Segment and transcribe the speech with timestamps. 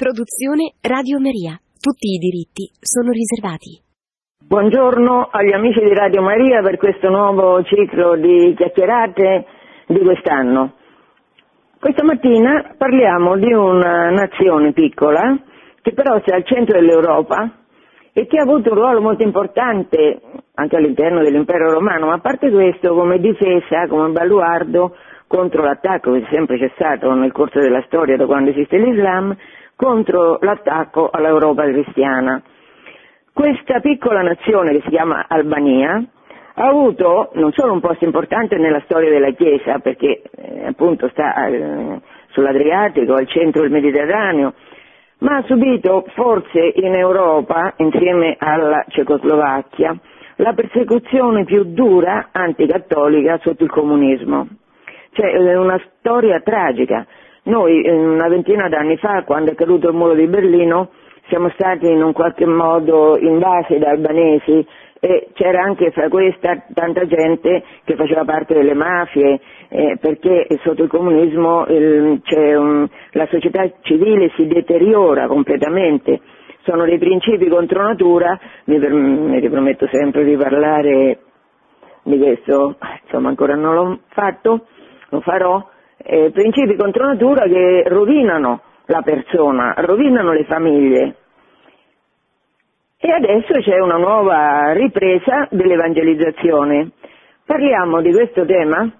[0.00, 1.60] Produzione Radio Maria.
[1.76, 3.84] Tutti i diritti sono riservati.
[4.48, 9.44] Buongiorno agli amici di Radio Maria per questo nuovo ciclo di chiacchierate
[9.88, 10.72] di quest'anno.
[11.78, 15.38] Questa mattina parliamo di una nazione piccola
[15.82, 17.58] che però sta al centro dell'Europa
[18.14, 20.22] e che ha avuto un ruolo molto importante
[20.54, 24.96] anche all'interno dell'impero romano, ma a parte questo come difesa, come baluardo
[25.26, 29.36] contro l'attacco che sempre c'è stato nel corso della storia da quando esiste l'Islam,
[29.80, 32.42] contro l'attacco all'Europa cristiana.
[33.32, 36.04] Questa piccola nazione che si chiama Albania
[36.52, 41.46] ha avuto non solo un posto importante nella storia della Chiesa, perché eh, appunto sta
[41.46, 41.98] eh,
[42.32, 44.52] sull'Adriatico, al centro del Mediterraneo,
[45.20, 49.98] ma ha subito forse in Europa, insieme alla Cecoslovacchia,
[50.36, 54.46] la persecuzione più dura anticattolica sotto il comunismo.
[55.12, 57.06] Cioè è una storia tragica.
[57.44, 60.90] Noi una ventina d'anni fa, quando è caduto il muro di Berlino,
[61.28, 64.66] siamo stati in un qualche modo invasi da albanesi
[65.02, 70.82] e c'era anche fra questa tanta gente che faceva parte delle mafie, eh, perché sotto
[70.82, 72.20] il comunismo il,
[72.58, 76.20] un, la società civile si deteriora completamente,
[76.64, 81.18] sono dei principi contro natura, mi, mi riprometto sempre di parlare
[82.02, 84.66] di questo, insomma ancora non l'ho fatto,
[85.08, 85.66] lo farò,
[86.02, 91.14] eh, principi contro natura che rovinano la persona, rovinano le famiglie.
[92.98, 96.90] E adesso c'è una nuova ripresa dell'evangelizzazione.
[97.46, 98.90] Parliamo di questo tema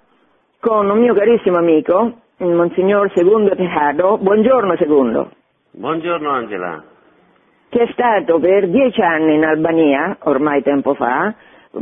[0.59, 4.19] con un mio carissimo amico, il Monsignor Segundo Tejado.
[4.19, 5.31] Buongiorno Segundo.
[5.73, 6.83] Buongiorno Angela.
[7.69, 11.35] Che è stato per dieci anni in Albania, ormai tempo fa,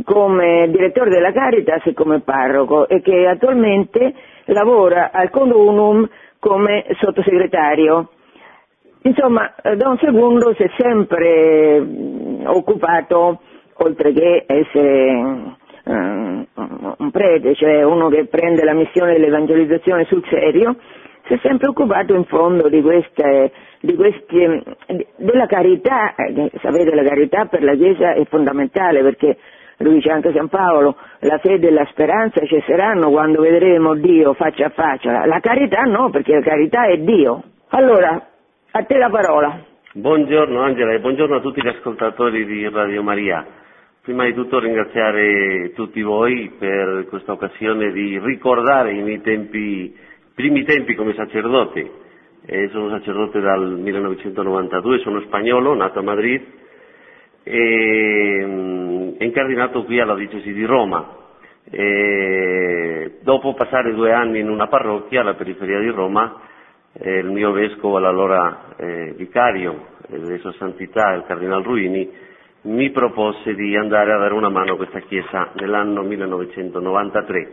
[0.03, 4.13] come direttore della Caritas e come parroco e che attualmente
[4.45, 6.07] lavora al Condunum
[6.39, 8.09] come sottosegretario.
[9.03, 11.81] Insomma, da un secondo si è sempre
[12.45, 13.41] occupato,
[13.75, 20.75] oltre che essere un prete, cioè uno che prende la missione dell'evangelizzazione sul serio,
[21.25, 23.51] si è sempre occupato in fondo di queste,
[23.81, 24.63] di questi,
[25.15, 29.37] della carità, eh, sapete la carità per la Chiesa è fondamentale perché
[29.81, 34.65] lo dice anche San Paolo, la fede e la speranza cesseranno quando vedremo Dio faccia
[34.65, 37.43] a faccia, la carità no, perché la carità è Dio.
[37.69, 38.27] Allora,
[38.71, 39.63] a te la parola.
[39.93, 43.45] Buongiorno Angela e buongiorno a tutti gli ascoltatori di Radio Maria.
[44.01, 49.95] Prima di tutto ringraziare tutti voi per questa occasione di ricordare i miei tempi,
[50.35, 51.91] primi tempi come sacerdote.
[52.45, 56.41] Eh, sono sacerdote dal 1992, sono spagnolo, nato a Madrid
[57.43, 58.43] e
[59.19, 61.17] mm, incardinato qui alla diocesi di Roma.
[61.71, 66.41] E dopo passare due anni in una parrocchia alla periferia di Roma,
[66.93, 72.09] eh, il mio vescovo, l'allora eh, vicario eh, Sua Santità, il Cardinal Ruini,
[72.61, 77.51] mi propose di andare a dare una mano a questa chiesa nell'anno 1993.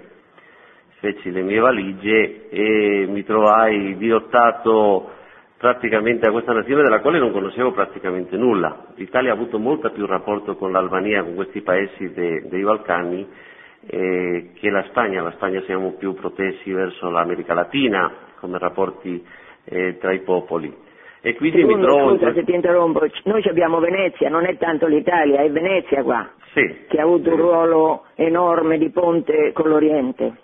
[0.99, 5.11] Feci le mie valigie e mi trovai dirottato
[5.59, 8.87] praticamente a questa nazione della quale non conoscevo praticamente nulla.
[8.97, 13.27] L'Italia ha avuto molto più rapporto con l'Albania, con questi paesi de, dei Balcani,
[13.87, 15.23] eh, che la Spagna.
[15.23, 19.25] La Spagna siamo più protesi verso l'America Latina come rapporti
[19.65, 20.85] eh, tra i popoli.
[21.21, 22.17] E quindi Secondo, mi trovo...
[22.17, 26.85] Scusa se ti interrompo, noi abbiamo Venezia, non è tanto l'Italia, è Venezia qua, sì.
[26.87, 30.37] che ha avuto un ruolo enorme di ponte con l'Oriente.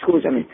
[0.00, 0.46] Scusami.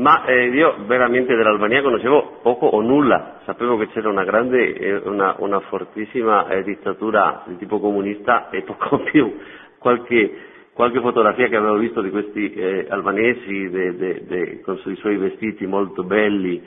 [0.00, 4.96] Ma eh, io veramente dell'Albania conoscevo poco o nulla, sapevo che c'era una grande, eh,
[5.04, 9.36] una, una, fortissima eh, dittatura di tipo comunista e poco più.
[9.78, 10.32] Qualche,
[10.72, 15.18] qualche fotografia che avevo visto di questi eh, albanesi de, de, de, con i suoi
[15.18, 16.62] vestiti molto belli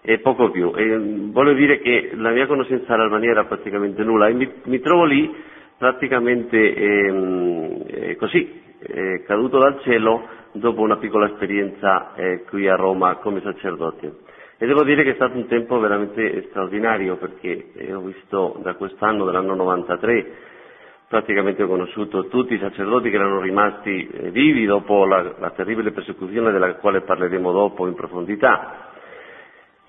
[0.00, 0.72] e poco più.
[0.74, 4.80] E, mm, voglio dire che la mia conoscenza dell'Albania era praticamente nulla e mi, mi
[4.80, 5.30] trovo lì
[5.76, 12.76] praticamente ehm, eh, così, eh, caduto dal cielo dopo una piccola esperienza eh, qui a
[12.76, 14.26] Roma come sacerdote.
[14.58, 18.74] E devo dire che è stato un tempo veramente straordinario perché eh, ho visto da
[18.74, 20.32] quest'anno, dall'anno 93,
[21.06, 25.92] praticamente ho conosciuto tutti i sacerdoti che erano rimasti eh, vivi dopo la, la terribile
[25.92, 28.86] persecuzione della quale parleremo dopo in profondità.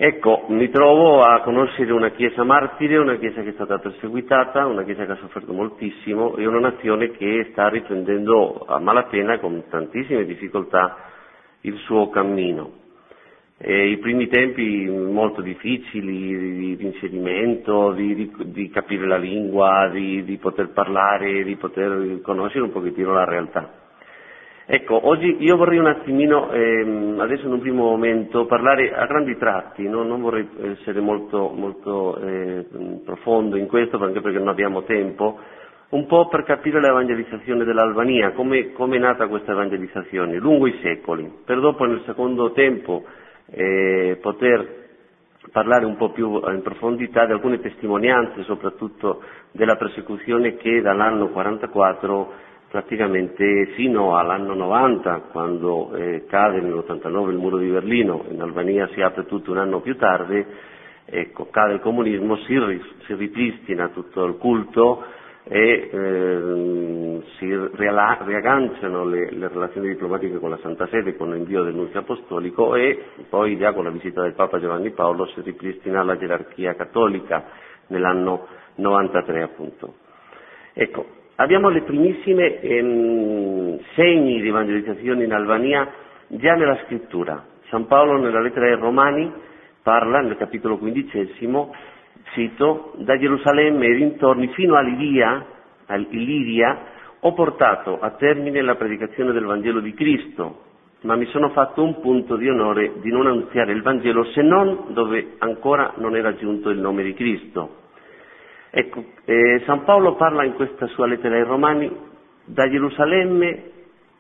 [0.02, 4.86] Ecco, mi trovo a conoscere una chiesa martire, una chiesa che è stata perseguitata, una
[4.86, 10.24] chiesa che ha sofferto moltissimo e una nazione che sta riprendendo a malapena, con tantissime
[10.24, 10.96] difficoltà,
[11.64, 12.72] il suo cammino.
[13.58, 20.38] E I primi tempi molto difficili di, inserimento, di, di, di, capire la lingua, di,
[20.40, 23.89] poter parlare, di poter conoscere un pochettino la realtà.
[24.72, 29.36] Ecco, oggi io vorrei un attimino, ehm, adesso in un primo momento, parlare a grandi
[29.36, 30.04] tratti, no?
[30.04, 32.68] non vorrei essere molto, molto eh,
[33.04, 35.40] profondo in questo, anche perché non abbiamo tempo,
[35.90, 41.28] un po' per capire l'evangelizzazione dell'Albania, come, come è nata questa evangelizzazione, lungo i secoli,
[41.44, 43.06] per dopo nel secondo tempo
[43.50, 44.78] eh, poter
[45.52, 52.48] parlare un po' più in profondità di alcune testimonianze, soprattutto della persecuzione che dall'anno 44
[52.70, 59.02] praticamente sino all'anno 90, quando eh, cade nell'89 il muro di Berlino, in Albania si
[59.02, 60.46] apre tutto un anno più tardi,
[61.06, 62.56] ecco, cade il comunismo, si,
[63.06, 65.04] si ripristina tutto il culto
[65.44, 71.74] e eh, si riagganciano le, le, relazioni diplomatiche con la Santa Sede con l'invio del
[71.74, 76.18] nunzio apostolico e poi già con la visita del Papa Giovanni Paolo si ripristina la
[76.18, 77.46] gerarchia cattolica
[77.88, 78.46] nell'anno
[78.76, 79.96] 93 appunto.
[80.74, 85.90] Ecco, abbiamo le primissime ehm, segni di evangelizzazione in Albania
[86.28, 87.46] già nella scrittura.
[87.70, 89.32] San Paolo nella lettera ai Romani
[89.82, 91.74] parla nel capitolo quindicesimo
[92.34, 95.46] cito, da Gerusalemme e dintorni fino a Lidia,
[95.86, 96.78] a Lidia,
[97.22, 100.64] ho portato a termine la predicazione del Vangelo di Cristo,
[101.02, 104.88] ma mi sono fatto un punto di onore di non annunziare il Vangelo se non
[104.90, 107.88] dove ancora non era giunto il nome di Cristo.
[108.72, 111.92] Ecco, eh, San Paolo parla in questa sua lettera ai Romani
[112.46, 113.64] da Gerusalemme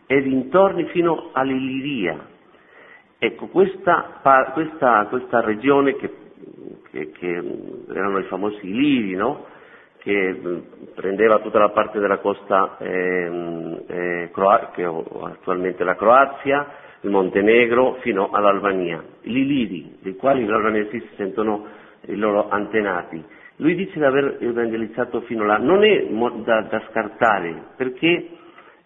[0.05, 2.27] e dintorni fino all'Iliria.
[3.17, 4.19] Ecco, questa,
[4.53, 6.09] questa, questa regione che
[6.91, 7.41] che, che
[7.89, 9.45] erano i famosi Livi, no?
[9.99, 10.63] che
[10.95, 14.31] prendeva tutta la parte della costa eh, eh,
[14.73, 16.67] che attualmente la Croazia,
[17.01, 21.65] il Montenegro fino all'Albania, gli Livi, dei quali gli albanesi si sentono
[22.07, 23.21] i loro antenati.
[23.61, 26.07] Lui dice di aver evangelizzato fino là, non è
[26.43, 28.29] da, da scartare, perché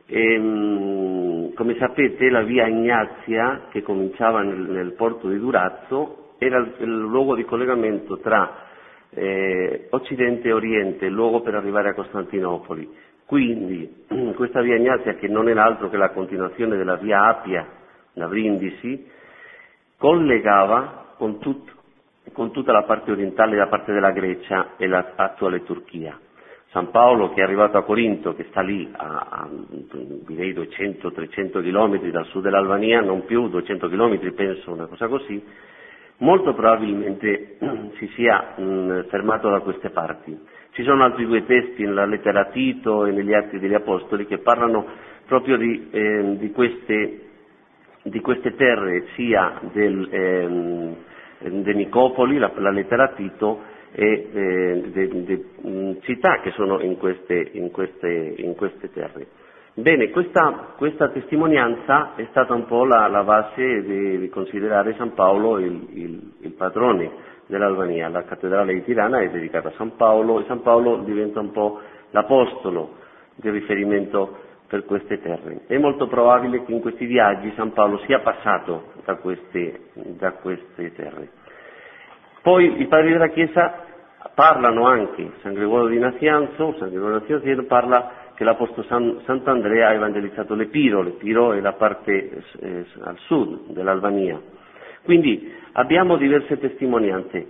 [0.08, 6.74] ehm, come sapete la via Ignazia, che cominciava nel, nel porto di Durazzo, era il,
[6.80, 8.62] il luogo di collegamento tra
[9.12, 12.90] eh, Occidente e Oriente, il luogo per arrivare a Costantinopoli.
[13.28, 14.06] Quindi
[14.36, 17.68] questa via Ignazia, che non era altro che la continuazione della via Appia
[18.14, 19.08] da Brindisi,
[19.98, 21.73] collegava con, tut,
[22.32, 26.18] con tutta la parte orientale, la parte della Grecia e l'attuale Turchia.
[26.70, 29.50] San Paolo che è arrivato a Corinto, che sta lì a, a
[30.26, 35.44] direi 200-300 chilometri dal sud dell'Albania, non più 200 chilometri penso, una cosa così,
[36.18, 37.58] molto probabilmente
[37.98, 40.36] si sia mh, fermato da queste parti.
[40.72, 44.84] Ci sono altri due testi nella lettera Tito e negli Atti degli Apostoli che parlano
[45.28, 47.22] proprio di, eh, di, queste,
[48.02, 50.96] di queste, terre, sia del, eh,
[51.50, 53.62] de Nicopoli, la, la, lettera Tito,
[53.92, 59.28] e eh, di città che sono in queste, in queste, in queste terre.
[59.76, 65.14] Bene, questa, questa, testimonianza è stata un po' la, la base di, di, considerare San
[65.14, 67.10] Paolo il, il, il padrone
[67.48, 68.08] dell'Albania.
[68.10, 71.80] La cattedrale di Tirana è dedicata a San Paolo e San Paolo diventa un po'
[72.12, 72.98] l'apostolo
[73.36, 75.66] di riferimento per queste terre.
[75.68, 80.92] È molto probabile che in questi viaggi San Paolo sia passato da queste, da queste
[80.96, 81.30] terre.
[82.42, 83.86] Poi i padri della Chiesa
[84.34, 89.90] parlano anche, San Gregorio di Nazianzo, San Gregorio di Nazianzo parla che l'Apostolo San, Sant'Andrea
[89.90, 94.42] ha evangelizzato l'Epiro, l'Epiro è la parte eh, al sud dell'Albania.
[95.04, 97.48] Quindi abbiamo diverse testimonianze,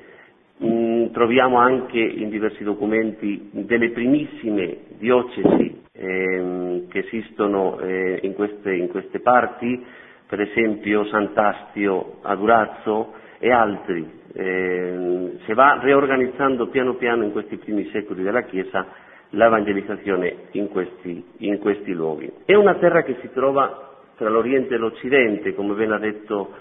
[0.62, 8.74] mm, troviamo anche in diversi documenti delle primissime diocesi ehm, che esistono eh, in, queste,
[8.74, 9.84] in, queste, parti,
[10.28, 14.22] per esempio Sant'Astio a Durazzo e altri.
[14.34, 18.86] Eh, si va riorganizzando piano piano in questi primi secoli della Chiesa
[19.30, 22.32] l'evangelizzazione in questi, in questi luoghi.
[22.46, 26.52] È una terra che si trova tra l'Oriente e l'Occidente, come ve l'ha detto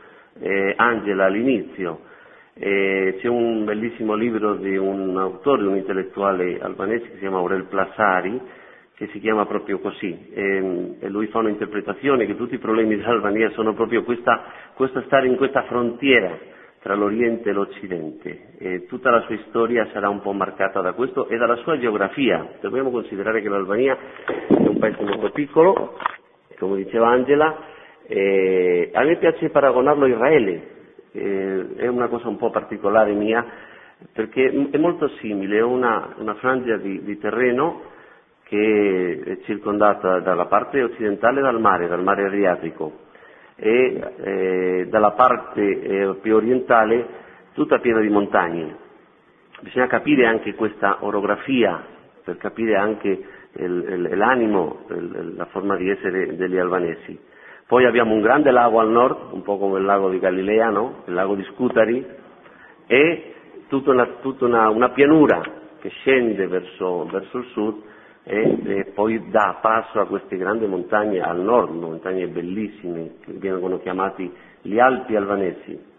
[0.40, 2.10] eh, Angela all'inizio.
[2.54, 7.64] Eh, c'è un bellissimo libro di un autore, un intellettuale albanese che si chiama Aurel
[7.64, 8.40] Plasari,
[8.94, 13.50] che si chiama proprio così, e, e lui fa un'interpretazione che tutti i problemi dell'Albania
[13.50, 14.44] sono proprio questa,
[14.74, 16.38] questo stare in questa frontiera
[16.80, 21.28] tra l'Oriente e l'Occidente e tutta la sua storia sarà un po' marcata da questo
[21.28, 22.56] e dalla sua geografia.
[22.60, 23.96] Dobbiamo considerare che l'Albania
[24.48, 25.96] è un paese molto piccolo,
[26.58, 27.56] come diceva Angela,
[28.06, 30.68] e a me piace paragonarlo a Israele,
[31.12, 33.46] eh, è una cosa un po' particolare mia
[34.12, 37.90] perché è molto simile, è una, una frangia di, di terreno
[38.52, 42.98] che è circondata dalla parte occidentale dal mare, dal mare Adriatico,
[43.56, 47.06] e eh, dalla parte eh, più orientale
[47.54, 48.76] tutta piena di montagne.
[49.62, 51.82] Bisogna capire anche questa orografia
[52.22, 53.08] per capire anche
[53.54, 57.18] il, il, l'animo, il, la forma di essere degli albanesi.
[57.66, 61.04] Poi abbiamo un grande lago al nord, un po' come il lago di Galilea, no?
[61.06, 62.04] il lago di Scutari,
[62.86, 63.34] e
[63.68, 65.40] tutta una, tutta una, una pianura
[65.80, 67.90] che scende verso, verso il sud
[68.24, 73.78] e, e, poi dà passo a queste grandi montagne al nord, montagne bellissime che vengono
[73.78, 74.30] chiamati
[74.62, 75.90] gli Alpi albanesi.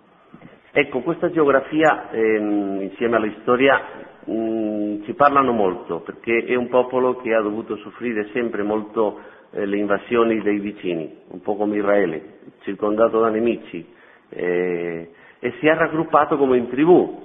[0.72, 3.82] Ecco, questa geografia ehm, insieme alla storia
[4.30, 9.20] mm, ci parlano molto perché è un popolo che ha dovuto soffrire sempre molto
[9.52, 13.86] eh, le invasioni dei vicini, un po' come Israele, circondato da nemici
[14.30, 17.22] eh, e si è raggruppato come in tribù,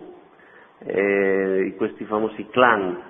[0.80, 3.00] eh, questi famosi clan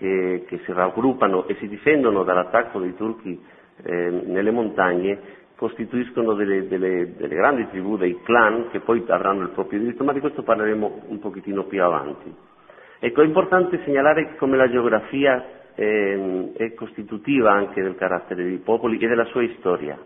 [0.00, 3.38] che, che, si raggruppano e si difendono dall'attacco dei turchi
[3.82, 9.50] eh, nelle montagne costituiscono delle, delle, delle, grandi tribù, dei clan che poi avranno il
[9.50, 12.34] proprio diritto, ma di questo parleremo un pochettino più avanti.
[12.98, 18.96] Ecco, è importante segnalare come la geografia eh, è costitutiva anche del carattere dei popoli
[18.96, 19.98] e della sua storia.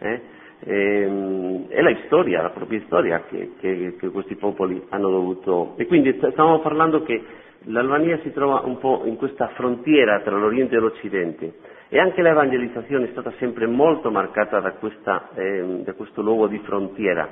[0.00, 0.20] Eh?
[0.60, 5.74] Eh, è la storia, la propria storia che, che, che, questi popoli hanno dovuto.
[5.78, 7.22] E quindi stavamo parlando che
[7.64, 11.52] l'Albania si trova un po' in questa frontiera tra l'Oriente e l'Occidente
[11.88, 16.58] e anche l'evangelizzazione è stata sempre molto marcata da, questa, eh, da questo luogo di
[16.58, 17.28] frontiera.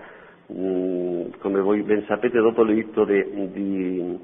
[0.52, 4.18] Mm, come voi ben sapete, dopo l'editto di,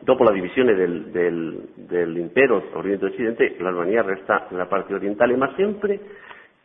[0.00, 5.98] dopo la divisione del, del, dell'impero Oriente-Occidente, l'Albania resta nella parte orientale, ma sempre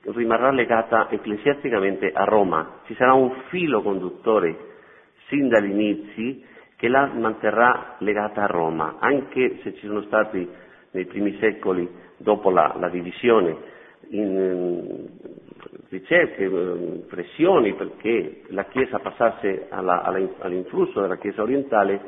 [0.08, 2.80] rimarrà legata ecclesiasticamente a Roma.
[2.86, 4.74] Ci sarà un filo conduttore
[5.28, 6.44] sin dagli inizi
[6.86, 10.48] che la manterrà legata a Roma, anche se ci sono stati
[10.92, 13.58] nei primi secoli, dopo la, la divisione,
[14.10, 15.08] in,
[15.90, 22.00] ricerche, eh, pressioni perché la Chiesa passasse alla, alla, all'influsso della Chiesa orientale,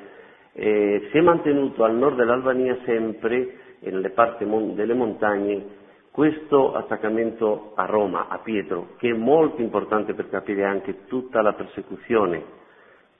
[0.53, 5.65] eh, si è mantenuto al nord dell'Albania sempre, e nelle parti mon- delle montagne,
[6.11, 11.53] questo attaccamento a Roma, a Pietro, che è molto importante per capire anche tutta la
[11.53, 12.65] persecuzione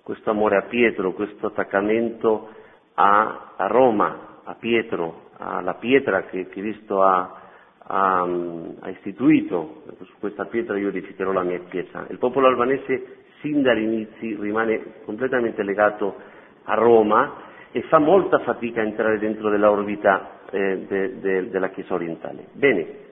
[0.08, 2.48] questo amore a Pietro, questo attaccamento
[2.94, 7.42] a, a Roma, a Pietro, alla pietra che Cristo ha,
[7.78, 12.06] ha, ha, istituito, su questa pietra io edificherò la mia chiesa.
[12.10, 16.16] Il popolo albanese sin dall'inizio rimane completamente legato
[16.64, 17.34] a Roma
[17.74, 22.46] e fa molta fatica a entrare dentro della orbita eh, de, de, della Chiesa orientale.
[22.54, 23.07] Bene,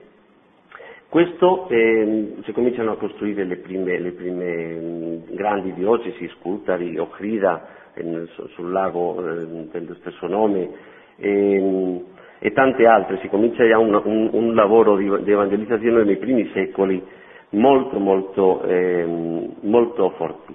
[1.08, 7.68] questo eh, si cominciano a costruire le prime, le prime mh, grandi diocesi, Scutari, Ochrida,
[7.94, 10.68] eh, sul lago eh, dello stesso nome,
[11.16, 12.02] e,
[12.38, 13.18] e, tante altre.
[13.20, 17.02] Si comincia già un, un, un lavoro di, di, evangelizzazione nei primi secoli
[17.50, 20.54] molto, molto, ehm, molto forti.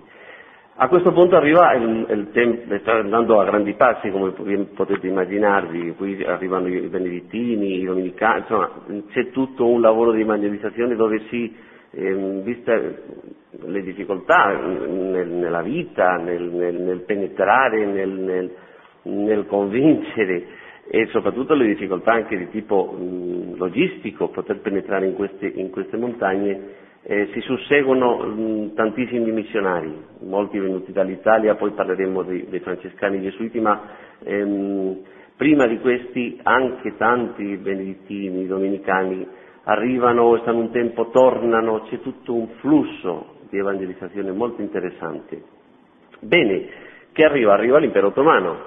[0.83, 5.93] A questo punto arriva il, il tempo, sta andando a grandi passi come potete immaginarvi,
[5.95, 8.71] qui arrivano i benedettini, i dominicani, insomma
[9.11, 11.55] c'è tutto un lavoro di evangelizzazione dove si,
[11.91, 13.03] eh, viste
[13.63, 20.45] le difficoltà nel, nella vita, nel, nel, nel penetrare, nel, convincere
[20.89, 25.95] e soprattutto le difficoltà anche di tipo mh, logistico, poter penetrare in queste, in queste
[25.97, 33.21] montagne, eh, si susseguono mh, tantissimi missionari, molti venuti dall'Italia, poi parleremo dei, dei francescani
[33.21, 33.81] gesuiti, ma
[34.23, 34.99] ehm,
[35.35, 39.27] prima di questi anche tanti benedettini, dominicani
[39.63, 45.41] arrivano, stanno un tempo, tornano, c'è tutto un flusso di evangelizzazione molto interessante.
[46.19, 46.67] Bene,
[47.11, 47.53] che arriva?
[47.53, 48.57] Arriva l'impero ottomano,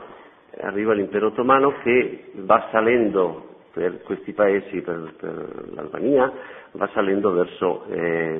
[0.61, 6.33] arriva l'impero ottomano che va salendo per questi paesi, per, per l'Albania,
[6.75, 8.39] va salendo verso, eh,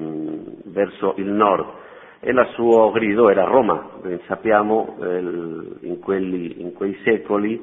[0.65, 1.67] verso, il nord
[2.21, 3.91] e il suo grido era Roma,
[4.27, 5.19] sappiamo eh,
[5.81, 7.63] in, quelli, in, quei secoli,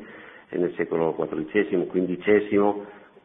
[0.49, 2.75] nel secolo XIV, XV,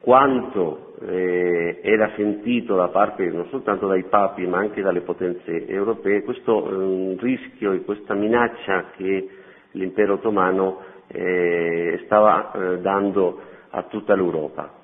[0.01, 6.23] quanto eh, era sentito da parte non soltanto dai papi ma anche dalle potenze europee
[6.23, 9.29] questo eh, rischio e questa minaccia che
[9.73, 14.76] l'impero ottomano eh, stava eh, dando a tutta l'Europa.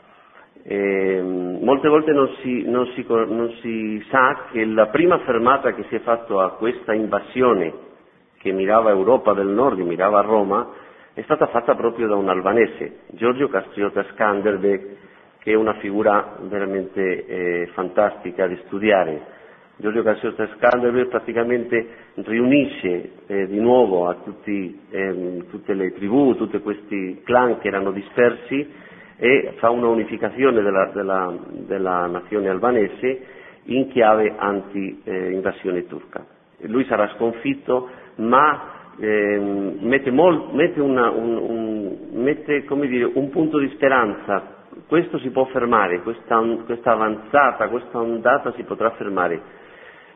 [0.64, 5.85] E, molte volte non si, non, si, non si, sa che la prima fermata che
[5.88, 7.90] si è fatta a questa invasione
[8.38, 10.69] che mirava Europa del Nord, che mirava Roma,
[11.14, 14.97] è stata fatta proprio da un albanese, Giorgio Castriota Skanderbeg,
[15.38, 19.40] che è una figura veramente eh, fantastica di studiare.
[19.76, 26.59] Giorgio Castriota Skanderbeg praticamente riunisce eh, di nuovo a tutti, eh, tutte le tribù, tutti
[26.61, 28.90] questi clan che erano dispersi
[29.23, 33.21] e fa una unificazione della, della, della nazione albanese
[33.67, 36.26] in chiave anti-invasione eh, turca.
[36.62, 39.38] Lui sarà sconfitto, ma eh,
[39.79, 44.43] mette, mol, mette, una, un, un, mette dire, un, punto di speranza
[44.88, 49.41] questo si può fermare, questa, questa avanzata, questa ondata si potrà fermare.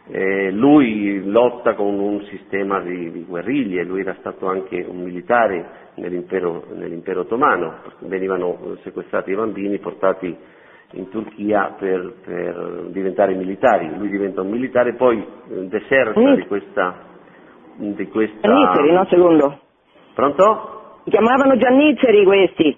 [0.09, 5.91] Eh, lui lotta con un sistema di, di, guerriglie, lui era stato anche un militare
[5.95, 10.37] nell'impero, nell'impero ottomano, venivano sequestrati i bambini, portati
[10.93, 17.05] in Turchia per, per, diventare militari, lui diventa un militare, poi eh, deserta di questa...
[17.79, 18.39] Di questa...
[18.41, 19.59] Giannizzeri, no secondo?
[20.15, 21.01] Pronto?
[21.09, 22.77] Chiamavano Giannizzeri questi.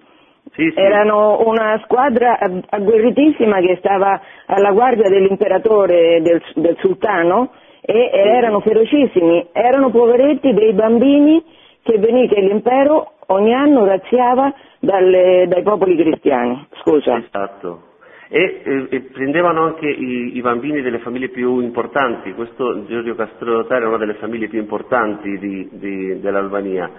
[0.59, 0.81] Sì, sì.
[0.81, 2.37] Erano una squadra
[2.69, 10.73] agguerritissima che stava alla guardia dell'imperatore, del, del sultano, e erano ferocissimi, erano poveretti dei
[10.73, 11.45] bambini
[11.81, 16.67] che, veni, che l'impero ogni anno razziava dalle, dai popoli cristiani.
[16.83, 17.19] Scusa.
[17.19, 17.83] Esatto.
[18.29, 23.77] E, e, e prendevano anche i, i, bambini delle famiglie più importanti, questo Giorgio Castrota
[23.77, 26.91] era una delle famiglie più importanti di, di, dell'Albania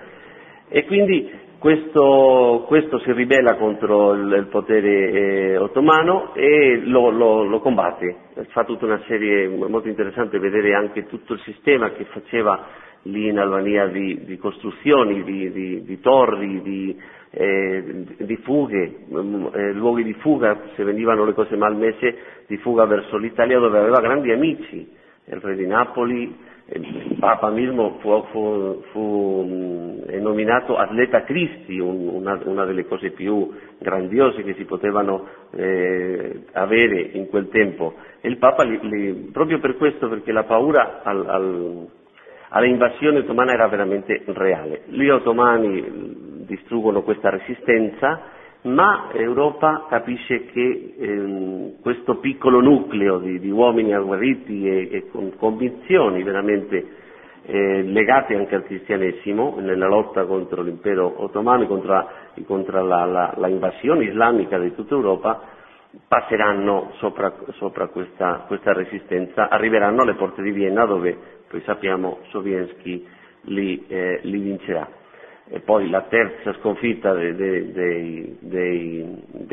[0.70, 7.44] e quindi questo, questo, si ribella contro il, il potere eh, ottomano e lo, lo,
[7.44, 8.16] lo, combatte,
[8.50, 12.66] fa tutta una serie molto interessante vedere anche tutto il sistema che faceva
[13.04, 16.98] lì in Albania di, di costruzioni, di, di, di torri, di,
[17.32, 22.86] eh, di fughe, mm, eh, luoghi di fuga, se venivano le cose malmesse, di fuga
[22.86, 24.90] verso l'Italia dove aveva grandi amici,
[25.26, 26.48] il re di Napoli,
[27.20, 33.52] Papa mismo fu, fu, fu mm, nominato atleta Cristi, un, una, una, delle cose più
[33.80, 37.96] grandiose che si potevano eh, avere in quel tempo.
[38.22, 41.88] E il Papa, li, li, proprio per questo, perché la paura al, al,
[42.50, 44.84] all'invasione ottomana era veramente reale.
[44.86, 48.22] Gli ottomani distruggono questa resistenza,
[48.62, 55.34] ma Europa capisce che ehm, questo piccolo nucleo di, di uomini agguerriti e, e, con
[55.38, 56.98] convinzioni veramente
[57.44, 62.10] eh, legate anche al cristianesimo nella lotta contro l'impero ottomano, contro,
[62.46, 65.42] contro la, la, la invasione islamica di tutta Europa,
[66.08, 73.08] passeranno sopra, sopra questa, questa, resistenza, arriveranno alle porte di Vienna dove poi sappiamo Soviensky
[73.44, 74.88] li, eh, li vincerà
[75.52, 78.38] e poi la terza sconfitta di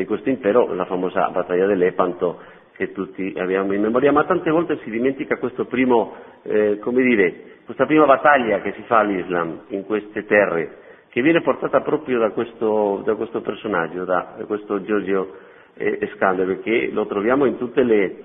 [0.06, 2.38] questo impero, la famosa battaglia dell'Epanto
[2.76, 8.04] che tutti abbiamo in memoria, ma tante volte si dimentica primo, eh, dire, questa prima
[8.04, 13.14] battaglia che si fa all'Islam in queste terre, che viene portata proprio da questo, da
[13.14, 15.32] questo personaggio, da questo Giorgio
[15.78, 15.98] eh,
[16.44, 18.16] perché lo troviamo in tutte le,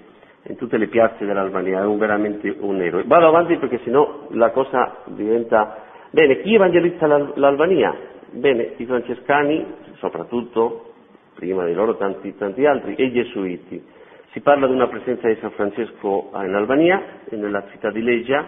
[0.43, 3.03] in tutte le piazze dell'Albania, è un, veramente un eroe.
[3.05, 7.95] Vado avanti perché sennò la cosa diventa Bene, chi evangelizza l'Albania?
[8.31, 10.91] Bene, i francescani, soprattutto,
[11.35, 13.81] prima di loro tanti, tanti altri, e i gesuiti.
[14.31, 18.45] Si parla di una presenza di San Francesco in Albania, nella città di Legia,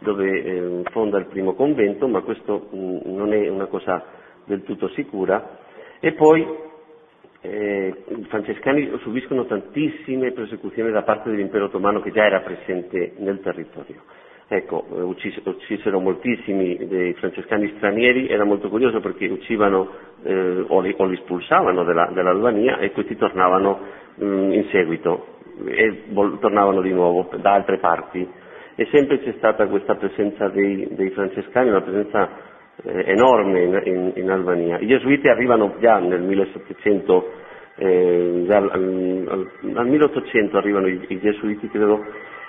[0.00, 4.04] dove eh, fonda il primo convento, ma questo mh, mm, non è una cosa
[4.44, 5.58] del tutto sicura.
[6.00, 6.44] E poi
[7.42, 13.40] eh, i francescani subiscono tantissime persecuzioni da parte dell'impero ottomano che già era presente nel
[13.40, 14.02] territorio.
[14.46, 19.88] Ecco, eh, uccis- uccisero moltissimi dei francescani stranieri, era molto curioso perché uccidevano
[20.22, 23.80] eh, o, li, o, li, espulsavano della, dell'Albania e questi tornavano
[24.16, 25.26] mh, mm, in seguito
[25.66, 28.26] e vol- tornavano di nuovo da altre parti.
[28.76, 32.28] E sempre c'è stata questa presenza dei, dei francescani, una presenza
[32.82, 34.78] eh, enorme in, in, in, Albania.
[34.78, 37.32] I gesuiti arrivano già nel 1700,
[37.76, 42.04] eh, già al, al 1800 arrivano i, i gesuiti, credo,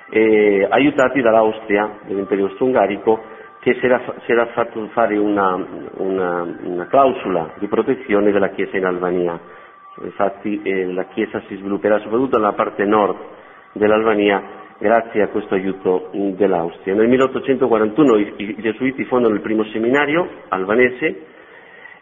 [0.09, 5.55] eh, aiutati dall'Austria, dell'Imperio Austro-Ungarico, che si era, era, fatto fare una,
[5.97, 9.39] una, una, clausola di protezione della Chiesa in Albania.
[10.03, 13.17] Infatti eh, la Chiesa si svilupperà soprattutto nella parte nord
[13.71, 16.93] dell'Albania grazie a questo aiuto dell'Austria.
[16.93, 21.25] Nel 1841 i, i gesuiti fondano il primo seminario albanese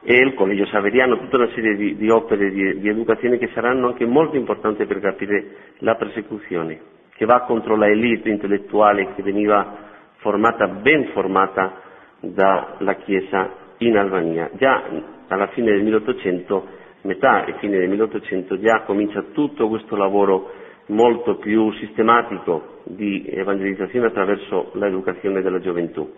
[0.01, 3.87] e il Collegio Saveriano, tutta una serie di, di opere di, di educazione che saranno
[3.87, 5.45] anche molto importanti per capire
[5.77, 9.77] la persecuzione che va contro la elite intellettuale che veniva
[10.17, 11.79] formata, ben formata
[12.19, 14.49] dalla Chiesa in Albania.
[14.55, 14.83] Già
[15.29, 16.67] alla fine del 1800,
[17.03, 20.51] metà e fine del 1800, già comincia tutto questo lavoro
[20.87, 26.11] molto più sistematico di evangelizzazione attraverso l'educazione della gioventù.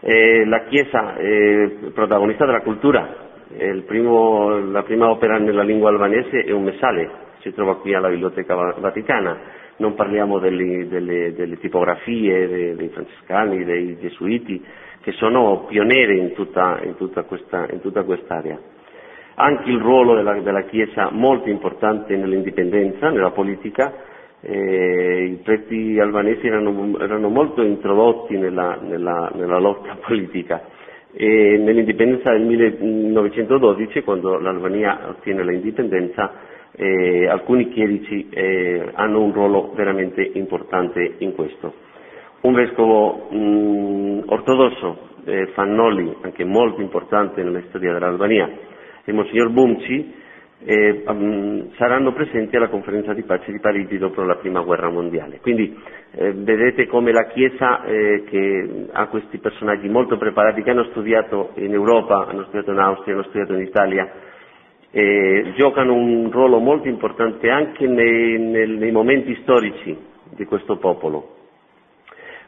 [0.00, 3.08] E la Chiesa è protagonista della cultura,
[3.86, 8.54] primo, la prima opera nella lingua albanese è un messale, si trova qui alla Biblioteca
[8.54, 14.62] Vaticana, non parliamo delle, delle, delle tipografie dei, dei, francescani, dei gesuiti,
[15.00, 18.58] che sono pionieri in tutta, in tutta, questa, in tutta quest'area.
[19.34, 23.92] Anche il ruolo della, della, Chiesa molto importante nell'indipendenza, nella politica,
[24.42, 30.62] eh, i preti albanesi erano, erano molto introdotti nella, nella, nella, lotta politica
[31.12, 39.72] e nell'indipendenza del 1912, quando l'Albania ottiene l'indipendenza, eh, alcuni chierici eh, hanno un ruolo
[39.74, 41.72] veramente importante in questo.
[42.42, 48.48] Un vescovo mh, ortodosso, eh, Fannoli, anche molto importante nella storia dell'Albania,
[49.04, 50.14] e Monsignor Bumci,
[50.62, 55.38] eh, um, saranno presenti alla conferenza di pace di Parigi dopo la prima guerra mondiale.
[55.40, 55.74] Quindi
[56.12, 61.52] eh, vedete come la Chiesa eh, che ha questi personaggi molto preparati che hanno studiato
[61.54, 64.10] in Europa, hanno studiato in Austria, hanno studiato in Italia,
[65.56, 69.96] giocano un ruolo molto importante anche nei, nei, nei momenti storici
[70.30, 71.36] di questo popolo.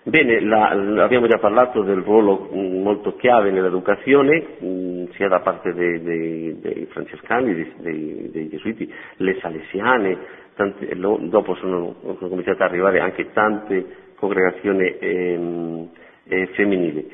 [0.04, 0.70] Bene, la,
[1.04, 6.58] abbiamo già parlato del ruolo mm, molto chiave nell'educazione, mm, sia da parte dei, dei,
[6.58, 10.18] dei francescani, dei, dei, gesuiti, le salesiane,
[10.56, 15.88] tante, lo, dopo sono, sono, cominciate ad arrivare anche tante congregazioni ehm,
[16.24, 17.08] eh, femminili.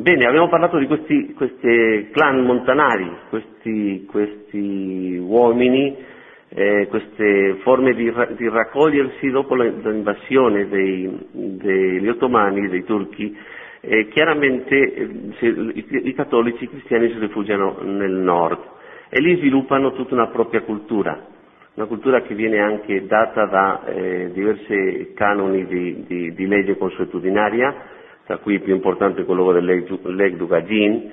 [0.00, 5.94] Bene, abbiamo parlato di questi, questi clan montanari, questi, questi uomini
[6.48, 13.36] eh, queste forme di, di, raccogliersi dopo l'invasione dei, degli ottomani, dei turchi,
[13.80, 18.58] eh, chiaramente eh, i, i, cattolici cristiani si rifugiano nel nord
[19.10, 21.26] e lì sviluppano tutta una propria cultura,
[21.74, 27.98] una cultura che viene anche data da eh, diversi canoni di, di, di, legge consuetudinaria,
[28.30, 31.10] tra cui il più importante quello dell'Egdugagin,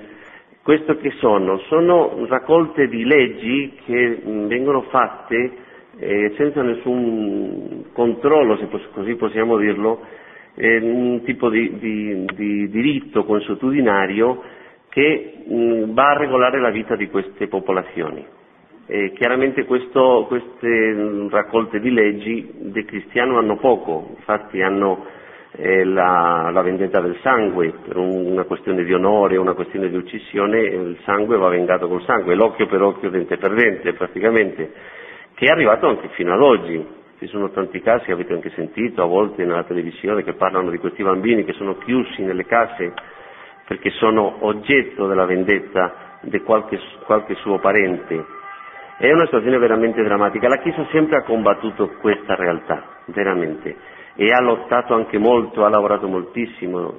[0.62, 1.58] questo che sono?
[1.66, 5.50] Sono raccolte di leggi che vengono fatte
[5.98, 10.00] eh, senza nessun controllo, se così possiamo dirlo,
[10.54, 14.40] eh, un tipo di, di, di diritto consuetudinario
[14.88, 18.24] che mh, va a regolare la vita di queste popolazioni.
[18.86, 25.17] E chiaramente questo, queste raccolte di leggi del cristiano hanno poco, infatti hanno eh,
[25.56, 30.60] la, la, vendetta del sangue, per un, una questione di onore, una questione di uccisione,
[30.60, 34.72] il sangue va vengato col sangue, l'occhio per occhio, dente per dente praticamente,
[35.34, 36.96] che è arrivato anche fino ad oggi.
[37.18, 41.02] Ci sono tanti casi, avete anche sentito a volte nella televisione, che parlano di questi
[41.02, 42.92] bambini che sono chiusi nelle case
[43.66, 48.24] perché sono oggetto della vendetta di qualche, qualche suo parente.
[48.96, 50.48] È una situazione veramente drammatica.
[50.48, 56.08] La Chiesa sempre ha combattuto questa realtà, veramente e ha lottato anche molto, ha lavorato
[56.08, 56.92] moltissimo,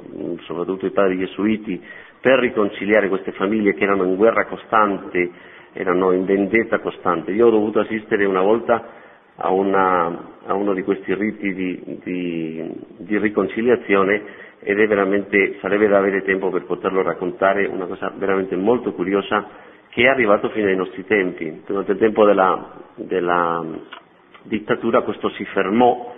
[0.44, 1.84] soprattutto i padri gesuiti,
[2.22, 5.30] per riconciliare queste famiglie che erano in guerra costante,
[5.74, 7.32] erano in vendetta costante.
[7.32, 8.88] Io ho dovuto assistere una volta
[9.36, 14.24] a, una, a uno di questi riti di, di, di riconciliazione
[14.62, 19.46] ed veramente, sarebbe da avere tempo per poterlo raccontare, una cosa veramente molto curiosa
[19.90, 21.64] che è arrivato fino ai nostri tempi.
[21.68, 23.62] Durante il tempo della, della
[24.44, 26.16] dittatura questo si fermò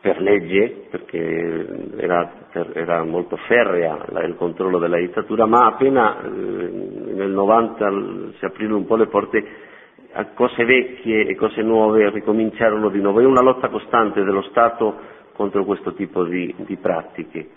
[0.00, 2.32] per legge, perché era,
[2.72, 7.90] era molto ferrea il controllo della dittatura, ma appena eh, nel 90
[8.38, 9.44] si aprirono un po' le porte
[10.12, 13.20] a cose vecchie e cose nuove ricominciarono di nuovo.
[13.20, 17.48] È una lotta costante dello Stato contro questo tipo di, di pratiche.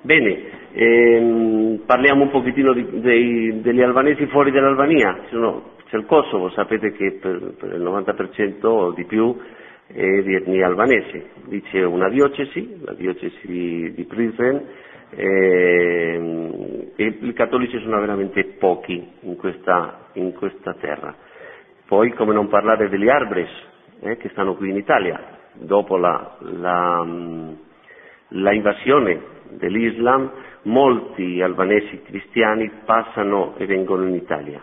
[0.00, 5.22] Bene, ehm, parliamo un pochettino di, dei, degli albanesi fuori dall'Albania.
[5.88, 9.36] c'è il Kosovo, sapete che per, per il 90% o di più
[9.92, 11.30] e etnia albanese.
[11.48, 14.66] Lì c'è una diocesi, la diocesi di Prizren,
[15.10, 21.14] e, e i cattolici sono veramente pochi in questa, in questa, terra.
[21.86, 23.48] Poi come non parlare degli Arbres
[24.00, 27.06] eh, che stanno qui in Italia, dopo la, la,
[28.28, 30.30] la invasione dell'Islam
[30.64, 34.62] molti albanesi cristiani passano e vengono in Italia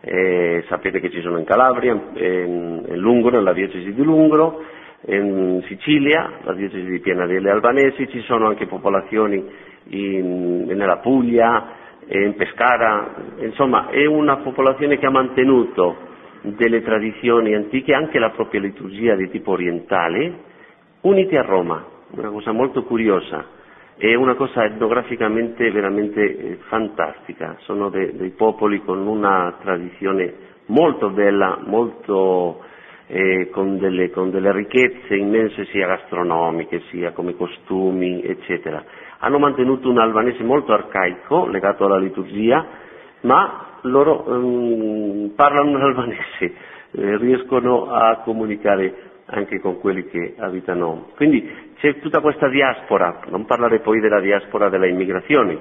[0.00, 4.62] eh, sapete che ci sono in Calabria, in, in Lungro, nella diocesi di Lungro,
[5.06, 9.44] in Sicilia, la diocesi di Piena delle Albanesi, ci sono anche popolazioni
[9.88, 11.76] in, nella Puglia,
[12.08, 16.06] in Pescara, insomma è una popolazione che ha mantenuto
[16.42, 20.32] delle tradizioni antiche, anche la propria liturgia di tipo orientale,
[21.02, 23.56] unite a Roma, una cosa molto curiosa
[23.98, 31.10] è una cosa etnograficamente veramente eh, fantastica, sono de, dei popoli con una tradizione molto
[31.10, 32.62] bella, molto,
[33.08, 38.84] eh, con, delle, con, delle, ricchezze immense sia gastronomiche sia come costumi, eccetera.
[39.18, 42.64] Hanno mantenuto un albanese molto arcaico, legato alla liturgia,
[43.22, 46.54] ma loro um, parlano l'albanese,
[46.92, 51.08] eh, riescono a comunicare anche con quelli che abitano.
[51.16, 55.58] Quindi c'è tutta questa diaspora, non parlare poi della diaspora delle immigrazioni.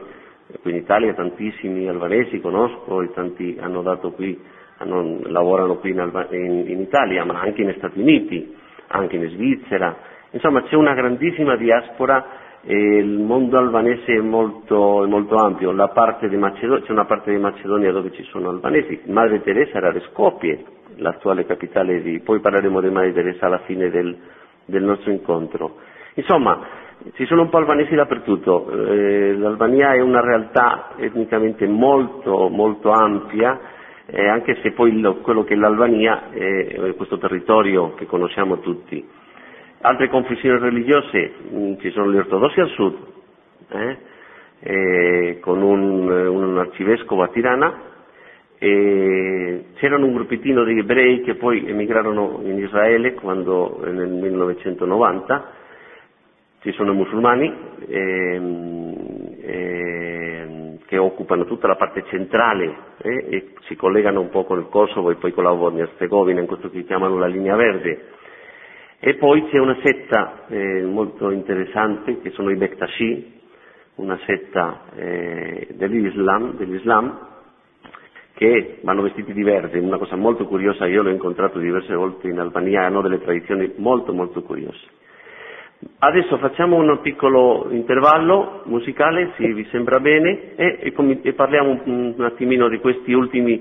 [0.62, 4.40] Qui in Italia tantissimi albanesi conosco e tanti hanno dato qui,
[4.78, 8.56] hanno, lavorano qui in, Alba, in, in, Italia, ma anche negli Stati Uniti,
[8.88, 9.98] anche in Svizzera.
[10.32, 17.06] Insomma c'è una grandissima diaspora il mondo albanese è molto, è molto ampio, c'è una
[17.06, 20.66] parte di Macedonia dove ci sono albanesi, Madre Teresa era a Skopje,
[20.98, 24.16] l'attuale capitale di, poi parleremo di Madre Teresa alla fine del,
[24.66, 25.78] del nostro incontro.
[26.16, 26.60] Insomma,
[27.14, 33.60] ci sono un po' albanesi dappertutto, eh, l'Albania è una realtà etnicamente molto, molto ampia,
[34.08, 39.06] eh, anche se poi lo, quello che è l'Albania è questo territorio che conosciamo tutti.
[39.82, 42.96] Altre confessioni religiose, mh, mm, ci sono gli ortodossi al sud,
[43.70, 43.98] eh,
[44.60, 47.82] eh, con un, un, arcivescovo a Tirana,
[48.60, 55.52] c'erano un gruppettino di ebrei che poi emigrarono in Israele quando, nel 1990,
[56.62, 57.54] ci sono musulmani
[57.88, 64.58] ehm, ehm, che occupano tutta la parte centrale eh, e si collegano un po' con
[64.60, 68.06] il Kosovo e poi con la Bosnia-Herzegovina, in questo che chiamano la linea verde.
[69.00, 73.34] E poi c'è una setta eh, molto interessante che sono i Bektashi,
[73.96, 77.36] una setta eh, dell'Islam, dell'Islam,
[78.38, 82.38] che vanno vestiti di verde, una cosa molto curiosa, io l'ho incontrato diverse volte in
[82.38, 84.78] Albania, hanno delle tradizioni molto molto curiose.
[85.98, 92.14] Adesso facciamo un piccolo intervallo musicale, se vi sembra bene, e, e, e parliamo un,
[92.16, 93.60] un, attimino di questi ultimi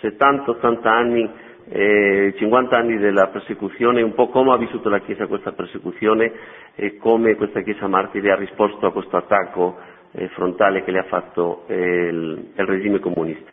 [0.00, 1.28] 70-80 anni,
[1.70, 6.30] eh, 50 anni della persecuzione, un po' come ha vissuto la Chiesa questa persecuzione
[6.76, 9.78] e come questa Chiesa martire ha risposto a questo attacco
[10.12, 13.51] eh, frontale che le ha fatto eh, il, il regime comunista.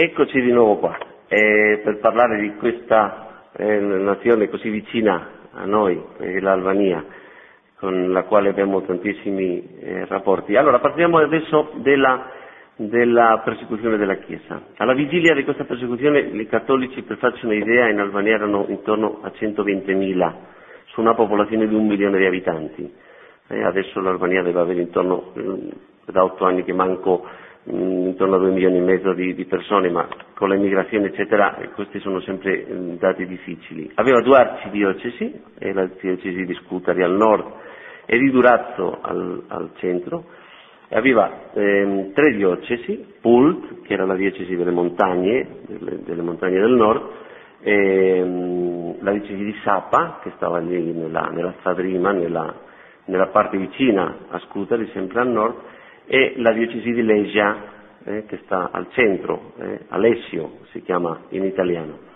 [0.00, 5.98] Eccoci di nuovo qua eh, per parlare di questa eh, nazione così vicina a noi,
[6.18, 7.02] eh, l'Albania,
[7.78, 10.54] con la quale abbiamo tantissimi eh, rapporti.
[10.54, 12.30] Allora, parliamo adesso della,
[12.76, 14.60] della, persecuzione della Chiesa.
[14.76, 19.28] Alla vigilia di questa persecuzione i cattolici, per farci un'idea, in Albania erano intorno a
[19.28, 20.56] 120.000
[20.98, 22.92] su una popolazione di un milione di abitanti.
[23.46, 25.72] Eh, adesso l'Albania deve avere intorno, eh,
[26.10, 27.24] da otto anni che manco
[27.70, 31.98] Mm, intorno a due milioni e mezzo di, di persone, ma con l'emigrazione eccetera questi
[32.00, 33.90] sono sempre mm, dati difficili.
[33.96, 37.44] Aveva due arcidiocesi, la diocesi di Scutari al nord
[38.06, 40.24] e di Durazzo al, al centro,
[40.88, 46.58] e aveva ehm, tre diocesi, Pult, che era la diocesi delle montagne, delle, delle montagne
[46.58, 47.02] del nord,
[47.60, 52.54] ehm, la diocesi di Sapa, che stava lì nella, nella Sadrima, nella,
[53.06, 55.54] nella parte vicina a Scutari, sempre al nord,
[56.06, 57.56] e la diocesi di Lesia,
[58.04, 62.06] eh, che sta al centro, eh, Alessio si chiama in italiano.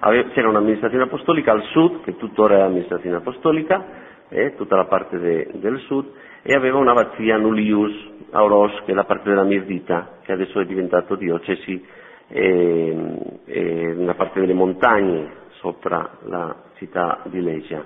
[0.00, 3.84] Ave- c'era un'amministrazione apostolica al sud, che tuttora è amministrazione apostolica,
[4.28, 6.06] eh, tutta la parte de- del sud,
[6.42, 10.64] e aveva una abbazia Nullius Auros, che è la parte della Mirdita, che adesso è
[10.64, 11.84] diventato diocesi,
[12.32, 12.96] e,
[13.44, 17.84] e una parte delle montagne sopra la città di Lesia.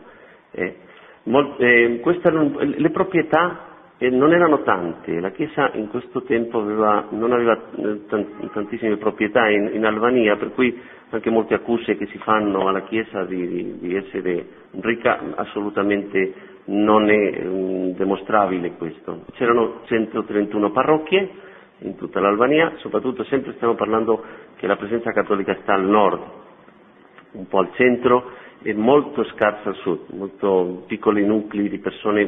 [0.53, 0.77] Eh,
[1.25, 3.61] mol- eh, erano le proprietà
[3.99, 8.01] e non erano tante, la Chiesa in questo tempo aveva, non aveva eh,
[8.53, 10.79] tantissime proprietà in, in, Albania, per cui
[11.11, 14.47] anche molte accuse che si fanno alla Chiesa di, di, di essere
[14.81, 19.25] ricca assolutamente non è um, dimostrabile questo.
[19.33, 21.31] C'erano 131 parrocchie
[21.81, 24.23] in tutta l'Albania, soprattutto sempre stiamo parlando
[24.57, 26.21] che la presenza cattolica sta al nord,
[27.33, 28.31] un po' al centro
[28.62, 32.27] e molto scarsa al sud, molto piccoli nuclei di persone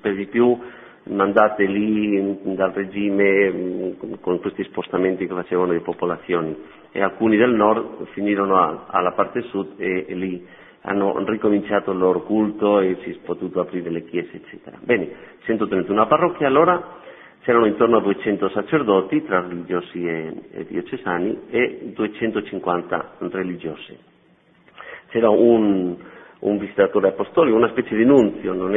[0.00, 0.58] per di più
[1.04, 3.90] mandate lì dal regime mm,
[4.20, 6.56] con questi spostamenti che facevano le popolazioni
[6.92, 10.46] e alcuni del nord finirono a, alla parte sud e, e, lì
[10.82, 14.78] hanno ricominciato il loro culto e si è potuto aprire le chiese eccetera.
[14.80, 15.08] Bene,
[15.44, 17.00] 131 parrocchie allora
[17.42, 23.96] c'erano intorno a 200 sacerdoti tra religiosi e, e diocesani e 250 religiosi.
[25.08, 25.96] C'era un,
[26.38, 28.74] un visitatore apostolico, una specie di nunzio, non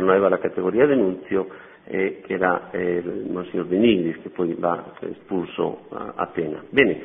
[0.00, 1.46] non aveva la categoria di nunzio,
[1.86, 6.62] eh, che era eh, il Monsignor Benignis, che poi va espulso a Atena.
[6.68, 7.00] Bene,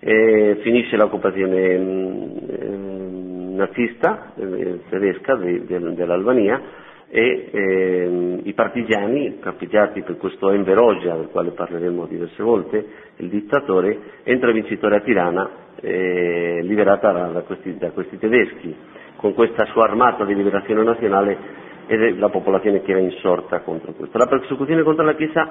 [0.00, 6.84] eh, finisce l'occupazione mm, nazista eh, tedesca de, de, dell'Albania
[7.16, 13.98] e ehm, i partigiani, capeggiati per questo Enver del quale parleremo diverse volte, il dittatore,
[14.22, 15.50] entra vincitore a Tirana,
[15.80, 18.76] eh, liberata da, questi, da questi tedeschi
[19.16, 21.38] con questa sua armata di liberazione nazionale
[21.86, 24.18] e la popolazione che era insorta contro questo.
[24.18, 25.48] La persecuzione contro la Chiesa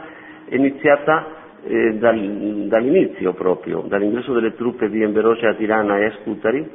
[0.47, 1.25] è iniziata
[1.63, 6.69] eh, dal, dall'inizio proprio, dall'ingresso delle truppe di Emberoce a Tirana e a Scutari,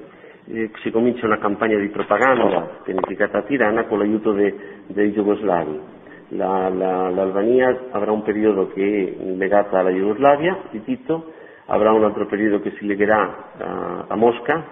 [0.52, 4.54] eh, si comincia una campagna di propaganda pianificata a Tirana con l'aiuto de,
[4.86, 5.80] dei jugoslavi.
[6.30, 11.32] La, la, L'Albania avrà un periodo che è legata alla Jugoslavia di Tito,
[11.66, 14.64] avrà un altro periodo che si legherà a, a Mosca,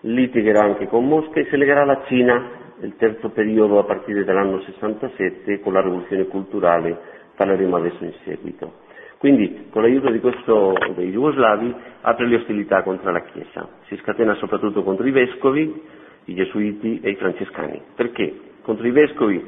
[0.00, 4.60] litigherà anche con Mosca e si legherà alla Cina, il terzo periodo a partire dall'anno
[4.60, 6.96] 67 con la rivoluzione culturale,
[7.36, 8.84] parleremo adesso in seguito.
[9.26, 14.34] Quindi con l'aiuto di questo, dei jugoslavi apre le ostilità contro la Chiesa, si scatena
[14.34, 15.82] soprattutto contro i vescovi,
[16.26, 17.82] i gesuiti e i francescani.
[17.96, 18.32] Perché?
[18.62, 19.44] Contro i vescovi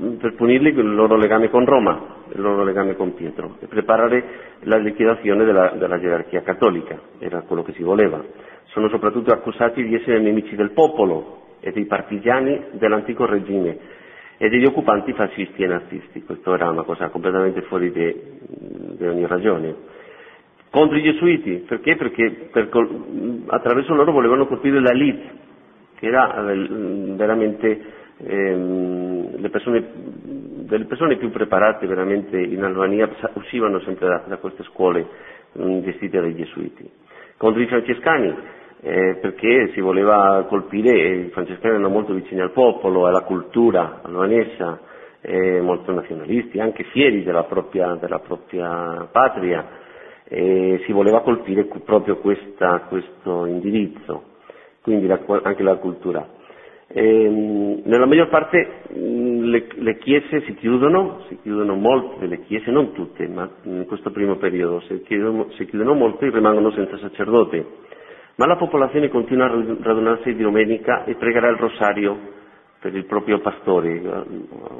[0.00, 3.66] mm, per punirli con il loro legame con Roma, il loro legame con Pietro e
[3.66, 4.22] preparare
[4.60, 8.22] la liquidazione della, della gerarchia cattolica, era quello che si voleva.
[8.66, 13.76] Sono soprattutto accusati di essere nemici del popolo e dei partigiani dell'antico regime
[14.38, 16.22] e degli occupanti fascisti e nazisti.
[16.22, 19.74] Questo era una cosa completamente fuori di ogni ragione.
[20.70, 21.96] Contro i gesuiti, perché?
[21.96, 22.68] Perché per
[23.46, 25.30] attraverso loro volevano colpire la elite,
[25.94, 26.68] che era eh,
[27.16, 27.80] veramente
[28.18, 29.84] ehm, le persone,
[30.66, 35.06] delle persone più preparate veramente in Albania uscivano sempre da, da queste scuole
[35.52, 36.90] mh, gestite dai gesuiti.
[37.38, 38.34] Contro i francescani,
[38.86, 44.78] eh, perché si voleva colpire, i francescani erano molto vicini al popolo, alla cultura albanese,
[45.22, 49.66] eh, molto nazionalisti, anche fieri della propria, della propria patria,
[50.28, 54.22] e si voleva colpire proprio questa, questo indirizzo,
[54.82, 56.34] quindi la, anche la cultura.
[56.86, 62.92] E, nella maggior parte le, le, chiese si chiudono, si chiudono molte delle chiese, non
[62.92, 67.86] tutte, ma in questo primo periodo si chiudono, si chiudono molte e rimangono senza sacerdote
[68.36, 72.34] ma la popolazione continua a radunarsi di domenica e pregherà il rosario
[72.78, 74.24] per il proprio pastore, eh,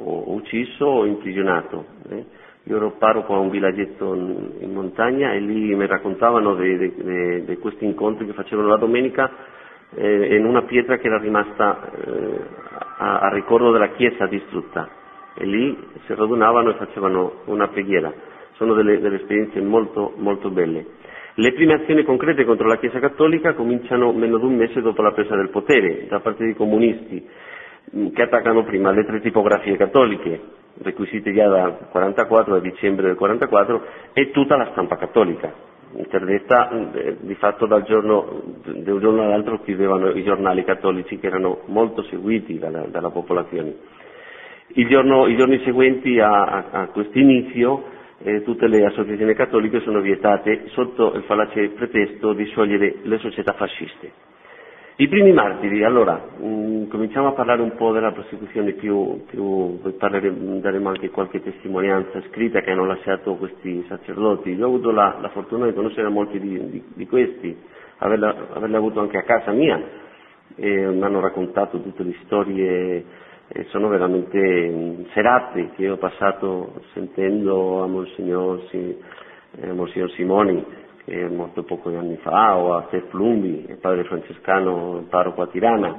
[0.03, 1.85] o ucciso o imprigionato.
[2.09, 2.25] Eh.
[2.63, 8.25] Io ero parroco a un villaggetto in montagna e lì mi raccontavano di questi incontri
[8.25, 9.31] che facevano la domenica
[9.95, 12.39] eh, in una pietra che era rimasta eh,
[12.97, 14.89] a, a, ricordo della chiesa distrutta
[15.33, 18.11] e lì si radunavano e facevano una preghiera.
[18.55, 20.85] Sono delle, delle esperienze molto, molto belle.
[21.39, 25.11] Le prime azioni concrete contro la Chiesa Cattolica cominciano meno di un mese dopo la
[25.11, 27.23] presa del potere da parte dei comunisti,
[27.95, 30.39] mm, che attaccano prima le tre tipografie cattoliche,
[30.81, 35.53] requisite già dal 44 a dicembre del 44, e tutta la stampa cattolica,
[35.95, 41.59] interdetta eh, di fatto giorno, da un giorno all'altro chiudevano i giornali cattolici che erano
[41.65, 43.75] molto seguiti dalla, dalla popolazione.
[44.69, 49.79] I, giorno, I, giorni seguenti a, a, a questo inizio eh, tutte le associazioni cattoliche
[49.81, 54.11] sono vietate sotto il fallace pretesto di sciogliere le società fasciste.
[54.99, 59.79] I primi martiri, allora, mh, mm, cominciamo a parlare un po' della prosecuzione più, più
[59.99, 64.53] daremo anche qualche testimonianza scritta che hanno lasciato questi sacerdoti.
[64.53, 67.55] Io ho avuto la, la fortuna di conoscere molti di, di, di questi,
[67.99, 69.79] averli avuto anche a casa mia,
[70.55, 73.05] e mi hanno raccontato tutte le storie
[73.49, 80.65] e sono veramente mm, serate che ho passato sentendo a Monsignor, eh, Monsignor Simoni,
[81.05, 85.41] che è morto pochi anni fa, o a Stef Lumbi, il padre francescano, il parroco
[85.41, 85.97] a Tirana,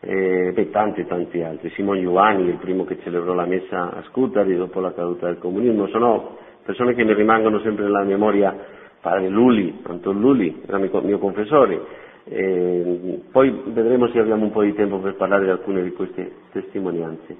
[0.00, 1.70] e beh, tanti e tanti altri.
[1.70, 5.86] Simon Giovanni, il primo che celebrò la messa a Scutari dopo la caduta del comunismo,
[5.88, 8.56] sono persone che mi rimangono sempre nella memoria,
[9.00, 14.74] padre Lulli, Anton Lulli, era mio confessore, e poi vedremo se abbiamo un po' di
[14.74, 17.36] tempo per parlare di alcune di queste testimonianze.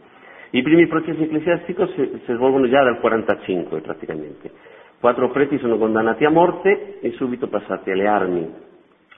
[0.50, 4.50] I primi processi ecclesiastici si, si svolgono già dal 45 praticamente.
[4.98, 8.52] Quattro preti sono condannati a morte e subito passati alle armi.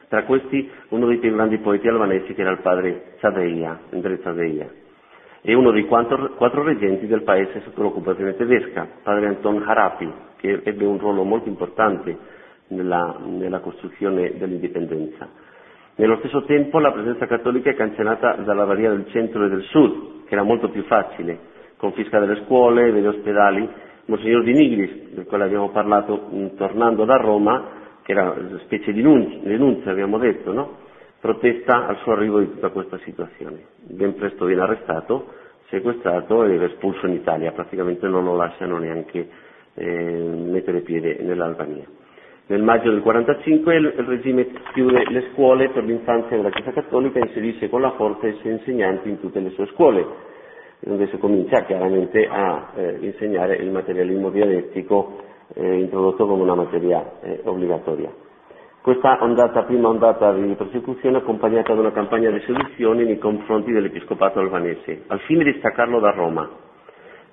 [0.09, 4.69] Tra questi uno dei più grandi poeti albanesi che era il padre Zadeia, Andre Zadeia,
[5.41, 10.61] e uno dei quattro, quattro reggenti del paese sotto l'occupazione tedesca, padre Anton Harapi, che
[10.63, 12.17] ebbe un ruolo molto importante
[12.69, 15.29] nella, nella costruzione dell'indipendenza.
[15.95, 20.25] Nello stesso tempo la presenza cattolica è cancellata dalla varia del centro e del sud,
[20.27, 21.39] che era molto più facile,
[21.77, 23.69] confisca delle scuole, degli ospedali.
[24.07, 28.93] Monsignor Di Nigris, del quale abbiamo parlato mm, tornando da Roma, che era una specie
[28.93, 30.77] di denunzia, abbiamo detto, no?
[31.21, 33.67] protesta al suo arrivo di tutta questa situazione.
[33.83, 35.29] Ben presto viene arrestato,
[35.69, 39.29] sequestrato ed espulso in Italia, praticamente non lo lasciano neanche
[39.75, 41.85] eh, mettere piede nell'Albania.
[42.47, 47.27] Nel maggio del 1945 il regime chiude le scuole per l'infanzia della Chiesa Cattolica e
[47.27, 50.05] inserisce con la forza i suoi insegnanti in tutte le sue scuole,
[50.81, 55.21] dove si comincia chiaramente a eh, insegnare il materialismo dialettico
[55.55, 58.13] eh, introdotto come una materia eh, obbligatoria.
[58.83, 64.41] Questa ondata, prima ondata di persecuzione accompagnata da una campagna di seduzione nei confronti dell'episcopato
[64.41, 66.51] albanese, al fine di staccarlo da Roma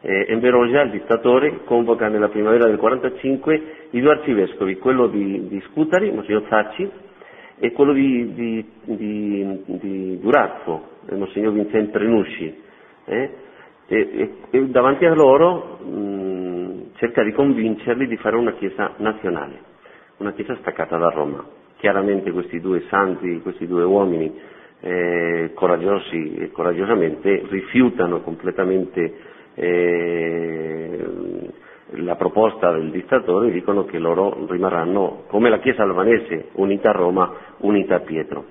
[0.01, 5.61] eh, Enverosia, il dittatore, convoca nella primavera del 45 i due arcivescovi, quello di, di
[5.69, 6.89] Scutari, Monsignor Zacci,
[7.59, 12.55] e quello di, di, di, di Durazzo, Monsignor Vincent Prenusci.
[13.05, 13.29] Eh?
[13.87, 19.67] E, e, e, davanti a loro mh, cerca di convincerli di fare una chiesa nazionale.
[20.17, 21.45] una chiesa staccata da Roma.
[21.77, 24.31] Chiaramente questi due santi, questi due uomini
[24.81, 29.13] eh, coraggiosi e coraggiosamente rifiutano completamente eh,
[31.91, 37.31] la proposta del dittatore dicono che loro rimarranno come la Chiesa albanese, unita a Roma,
[37.59, 38.45] unita a Pietro.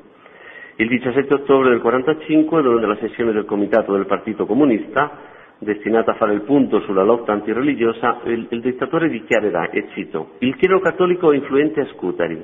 [0.77, 5.11] Il 17 ottobre del 1945, durante la sessione del Comitato del Partito Comunista,
[5.59, 10.55] destinata a fare il punto sulla lotta antireligiosa, il, il dittatore dichiarerà, e cito, il
[10.57, 12.41] clero cattolico è influente a Scutari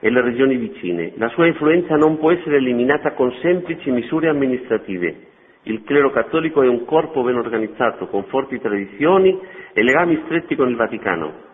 [0.00, 1.12] e le regioni vicine.
[1.16, 5.30] La sua influenza non può essere eliminata con semplici misure amministrative.
[5.64, 9.38] Il clero cattolico è un corpo ben organizzato, con forti tradizioni
[9.72, 11.50] e legami stretti con il Vaticano.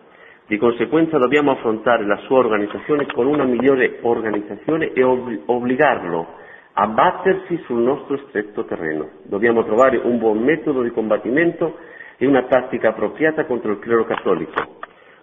[0.47, 6.25] Di conseguenza dobbiamo affrontare la sua organizzazione con una migliore organizzazione e obbligarlo
[6.73, 9.09] a battersi sul nostro stretto terreno.
[9.25, 11.77] Dobbiamo trovare un buon metodo di combattimento
[12.17, 14.77] e una tattica appropriata contro il clero cattolico.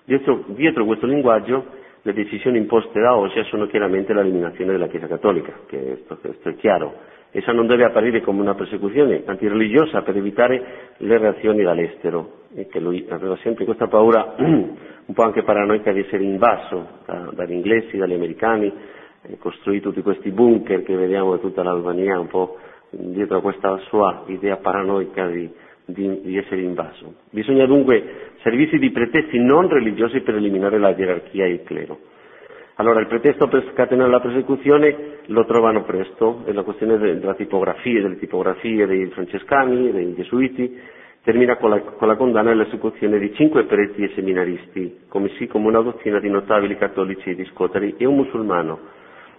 [0.05, 1.65] Dietro, dietro questo linguaggio
[2.03, 7.15] le decisioni imposte da Osea sono chiaramente l'eliminazione della Chiesa cattolica, che questo è chiaro.
[7.37, 12.81] Essa non deve apparire come una persecuzione antireligiosa per evitare le reazioni dall'estero, e che
[12.81, 17.99] lui aveva sempre questa paura un po' anche paranoica di essere invaso da, dagli inglesi,
[17.99, 18.73] dagli americani,
[19.37, 22.57] costruì tutti questi bunker che vediamo in tutta l'Albania, un po'
[22.89, 25.51] dietro a questa sua idea paranoica di,
[25.85, 27.17] di, di essere invaso.
[27.29, 31.99] Bisogna dunque servirsi di pretesti non religiosi per eliminare la gerarchia e il clero.
[32.79, 38.03] Allora il pretesto per scatenare la persecuzione lo trovano presto, è la questione della tipografia,
[38.03, 40.79] delle tipografie dei francescani, dei gesuiti,
[41.23, 45.69] termina con la, con la condanna e l'esecuzione di cinque preti e seminaristi, commessi come
[45.69, 48.79] una dozzina di notabili cattolici di Scotari e un musulmano,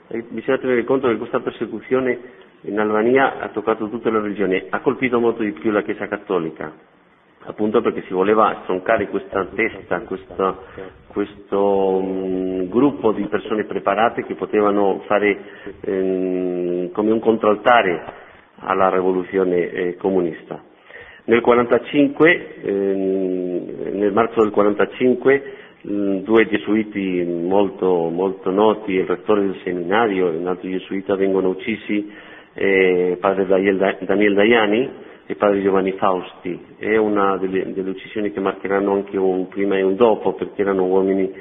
[0.08, 2.20] e bisogna tenere conto che questa persecuzione
[2.62, 6.74] in Albania ha toccato tutte le religioni, ha colpito molto di più la Chiesa cattolica,
[7.46, 10.58] appunto perché si voleva stroncare questa testa, questa,
[11.08, 11.62] questo
[11.98, 15.38] um, gruppo di persone preparate che potevano fare
[15.86, 18.04] um, come un contraltare
[18.60, 20.62] alla rivoluzione eh, comunista.
[21.26, 25.44] Nel 45, ehm, nel marzo del 45
[25.90, 31.50] Mm, due gesuiti molto, molto, noti, il rettore del seminario e un altro gesuita vengono
[31.50, 32.12] uccisi,
[32.56, 34.90] eh, padre Daniel Daiani
[35.28, 36.76] e padre Giovanni Fausti.
[36.78, 40.86] È una delle, delle, uccisioni che marcheranno anche un prima e un dopo perché erano
[40.86, 41.32] uomini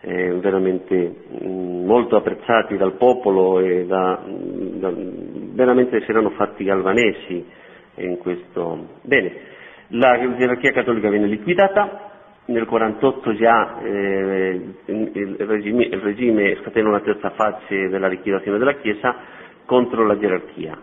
[0.00, 6.68] eh, veramente mh, mm, molto apprezzati dal popolo e da, da, veramente si erano fatti
[6.68, 7.44] albanesi
[7.94, 8.86] in questo.
[9.02, 9.32] Bene,
[9.88, 12.06] la gerarchia cattolica viene liquidata,
[12.46, 18.74] nel 1948 già eh, il, regime, il, regime, scatena una terza fase della liquidazione della
[18.74, 19.14] Chiesa
[19.64, 20.76] contro la gerarchia.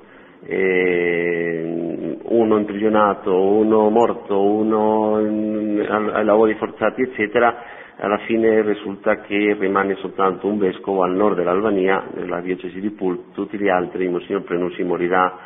[0.44, 7.64] Eh, uno imprigionato, uno morto, uno ai lavori forzati, eccetera,
[7.98, 13.32] alla fine risulta che rimane soltanto un vescovo al nord dell'Albania, nella diocesi di Pul,
[13.34, 15.38] tutti gli altri, Monsignor Prenusi morirà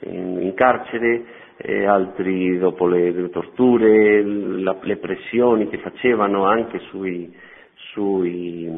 [0.00, 1.24] in, in carcere,
[1.86, 7.32] altri dopo le, le torture, la, le pressioni che facevano anche sui,
[7.92, 8.68] sui,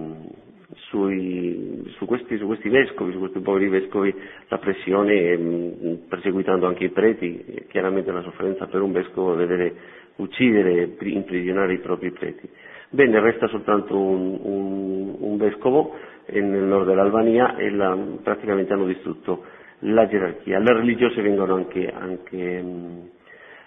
[0.88, 4.14] sui, su, questi, su, questi, vescovi, su questi poveri vescovi,
[4.48, 9.74] la pressione, mm, perseguitando anche i preti, chiaramente la sofferenza per un vescovo vedere
[10.16, 12.48] uccidere, imprigionare i propri preti.
[12.90, 15.96] Bene, resta soltanto un, un, un vescovo
[16.28, 19.44] nel nord dell'Albania e la, praticamente hanno distrutto
[19.80, 20.58] la gerarchia.
[20.60, 22.64] Le religiose vengono anche, anche,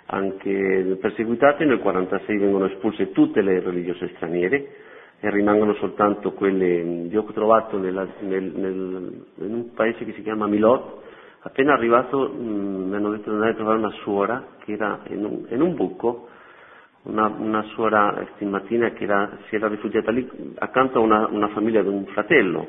[0.05, 4.85] anche perseguitate, nel 1946 vengono espulse tutte le religiose straniere
[5.19, 10.21] e rimangono soltanto quelle, io ho trovato nella, nel, nel, in un paese che si
[10.21, 11.01] chiama Milot,
[11.41, 15.25] appena arrivato mh, mi hanno detto di andare a trovare una suora che era in
[15.25, 16.27] un, in un buco,
[17.03, 21.81] una, una suora stimatina che era, si era rifugiata lì accanto a una, una famiglia
[21.81, 22.67] di un fratello.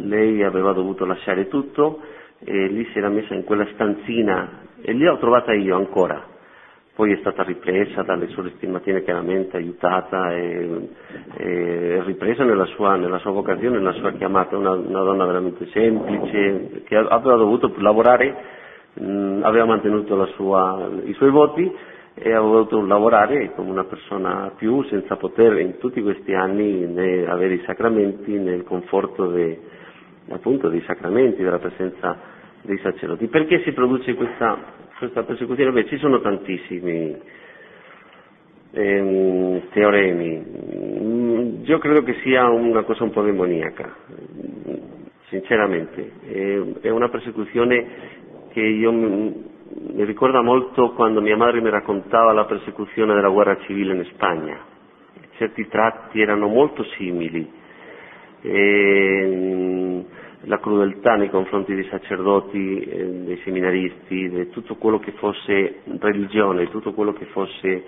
[0.00, 2.00] Lei aveva dovuto lasciare tutto,
[2.40, 6.36] e lì si era messa in quella stanzina e lì l'ho trovata io ancora.
[6.98, 10.88] Poi è stata ripresa dalle sue stimatine chiaramente, aiutata e,
[11.36, 16.82] e ripresa nella sua, nella sua, vocazione, nella sua chiamata, una, una donna veramente semplice,
[16.82, 18.34] che aveva dovuto lavorare,
[18.94, 21.72] mh, aveva mantenuto sua, i suoi voti
[22.14, 27.28] e aveva dovuto lavorare come una persona più senza poter in tutti questi anni né
[27.28, 29.56] avere i sacramenti nel conforto de,
[30.30, 32.18] appunto dei sacramenti, della presenza
[32.62, 33.28] dei sacerdoti.
[33.28, 34.58] Perché si produce questa,
[34.98, 35.70] questa persecuzione?
[35.72, 37.16] Beh, ci sono tantissimi
[38.72, 41.62] ehm, teoremi.
[41.64, 43.94] Io credo che sia una cosa un po' demoniaca,
[45.28, 46.12] sinceramente.
[46.82, 47.86] È, una persecuzione
[48.52, 53.94] che io mi ricorda molto quando mia madre mi raccontava la persecuzione della guerra civile
[53.94, 54.58] in Spagna.
[55.36, 57.48] Certi tratti erano molto simili
[58.42, 60.04] e,
[60.42, 66.68] la crudeltà nei confronti dei sacerdoti, eh, dei seminaristi, di tutto quello che fosse religione,
[66.70, 67.84] tutto quello che fosse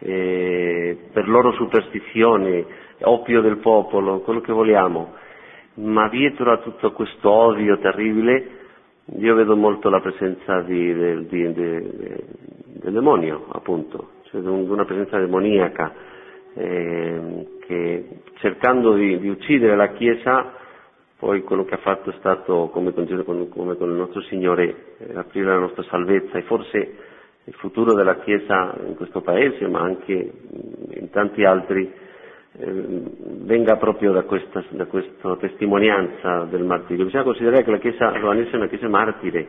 [0.00, 2.64] eh, per loro superstizione,
[3.02, 5.14] oppio del popolo, quello che vogliamo,
[5.74, 8.62] ma dietro a tutto questo odio terribile?
[9.18, 12.24] Io vedo molto la presenza di, del, di, de,
[12.80, 15.92] del demonio, appunto, cioè di una presenza demoniaca
[16.54, 20.52] eh, che cercando di, di, uccidere la Chiesa
[21.18, 25.16] poi quello che ha fatto è stato, come con, come con il nostro Signore, eh,
[25.16, 26.94] aprire la nostra salvezza e forse
[27.44, 30.12] il futuro della Chiesa in questo Paese, ma anche
[30.90, 31.90] in tanti altri,
[32.56, 32.72] eh,
[33.42, 37.04] venga proprio da questa, da questa, testimonianza del martirio.
[37.04, 39.46] Bisogna considerare che la Chiesa albanese è una Chiesa martire,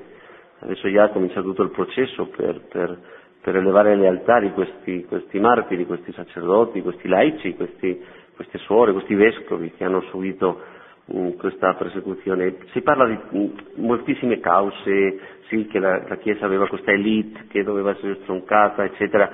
[0.59, 2.97] adesso già ha cominciato tutto il processo per, per,
[3.41, 8.01] per elevare agli altari questi, questi, martiri, questi sacerdoti, questi laici, questi,
[8.35, 10.73] queste suore, questi vescovi che hanno subito
[11.37, 12.55] questa persecuzione.
[12.71, 17.91] Si parla di moltissime cause, sì, che la, la, Chiesa aveva questa elite che doveva
[17.91, 19.29] essere stroncata, eccetera,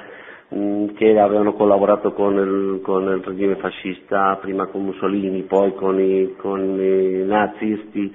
[0.50, 6.00] mh, che avevano collaborato con il, con il, regime fascista, prima con Mussolini, poi con
[6.00, 8.14] i, con i nazisti,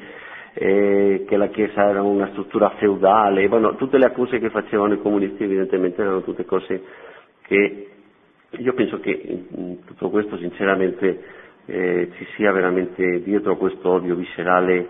[0.53, 5.01] eh, che la Chiesa era una struttura feudale, bueno, tutte le accuse che facevano i
[5.01, 6.83] comunisti evidentemente erano tutte cose
[7.43, 7.89] che
[8.51, 14.89] io penso che in tutto questo sinceramente eh, ci sia veramente dietro questo odio viscerale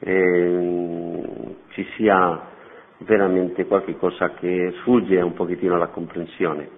[0.00, 2.54] eh, ci sia
[2.98, 3.96] veramente qualche
[4.38, 6.68] che sfugge un pochettino alla comprensione,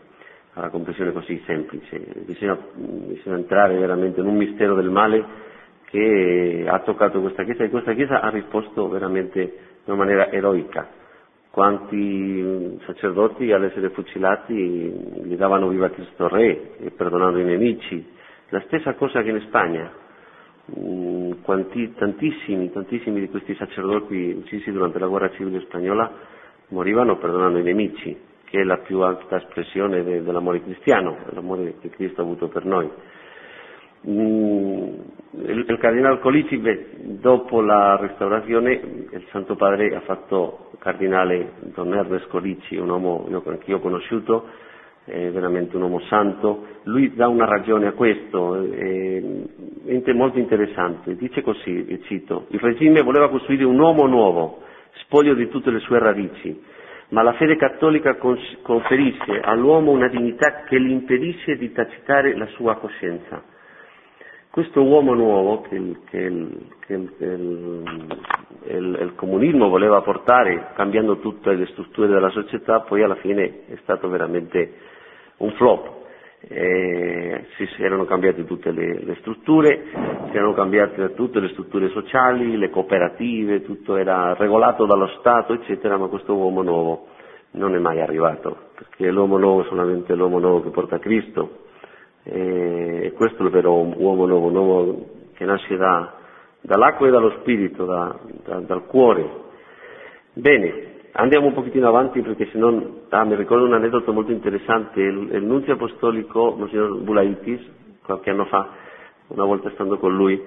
[0.54, 1.98] alla comprensione così semplice.
[2.24, 5.46] Bisogna, bisogna entrare veramente in un mistero del male
[5.84, 9.50] che ha toccato questa Chiesa e questa Chiesa ha risposto veramente in
[9.92, 10.88] una maniera eroica.
[11.50, 18.16] Quanti sacerdoti all'essere fucilati gli davano viva Cristo Re, perdonando i nemici.
[18.50, 19.92] La stessa cosa che in Spagna.
[20.78, 26.10] Mm, quanti, tantissimi, tantissimi di questi sacerdoti uccisi durante la guerra civile spagnola
[26.68, 31.88] morivano perdonando i nemici, che è la più alta espressione de, dell'amore cristiano, l'amore che
[31.88, 32.90] Cristo ha avuto per noi.
[34.08, 34.94] Mm,
[35.44, 36.60] il, il cardinale Colici,
[37.20, 38.72] dopo la restaurazione,
[39.10, 44.46] il Santo Padre ha fatto cardinale Don Ernest Colici, un uomo che io ho conosciuto,
[45.08, 46.66] è veramente un uomo santo.
[46.84, 49.22] Lui dà una ragione a questo, è,
[50.12, 51.16] molto interessante.
[51.16, 54.62] Dice così, e cito, il regime voleva costruire un uomo nuovo,
[55.04, 56.62] spoglio di tutte le sue radici,
[57.10, 58.16] ma la fede cattolica
[58.62, 63.42] conferisce all'uomo una dignità che gli impedisce di tacitare la sua coscienza
[64.50, 67.12] questo uomo nuovo che, il, che, il,
[68.66, 73.76] il, il, comunismo voleva portare cambiando tutte le strutture della società, poi alla fine è
[73.82, 74.72] stato veramente
[75.38, 75.96] un flop.
[76.40, 79.82] Eh, si erano cambiate tutte le, le, strutture,
[80.30, 85.96] si erano cambiate tutte le strutture sociali, le cooperative, tutto era regolato dallo Stato, eccetera,
[85.96, 87.06] ma questo uomo nuovo
[87.52, 91.64] non è mai arrivato, perché l'uomo nuovo è solamente l'uomo nuovo che porta Cristo,
[92.22, 96.14] e questo è il vero uomo nuovo, un uomo che nasce da,
[96.60, 99.46] dall'acqua e dallo spirito, da, da, dal cuore.
[100.34, 100.87] Bene,
[101.18, 105.28] andiamo un pochettino avanti perché se no ah, mi ricordo un aneddoto molto interessante, il,
[105.32, 107.60] il nunzio apostolico, il signor Bulaitis,
[108.04, 108.68] qualche anno fa,
[109.28, 110.40] una volta stando con lui,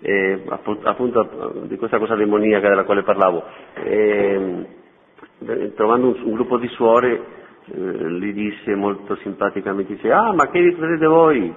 [0.00, 0.42] eh,
[0.82, 3.42] appunto di questa cosa demoniaca della quale parlavo,
[3.74, 4.66] eh,
[5.74, 7.20] trovando un, un gruppo di suore
[7.66, 11.54] eh, gli disse molto simpaticamente, dice, ah ma che credete voi?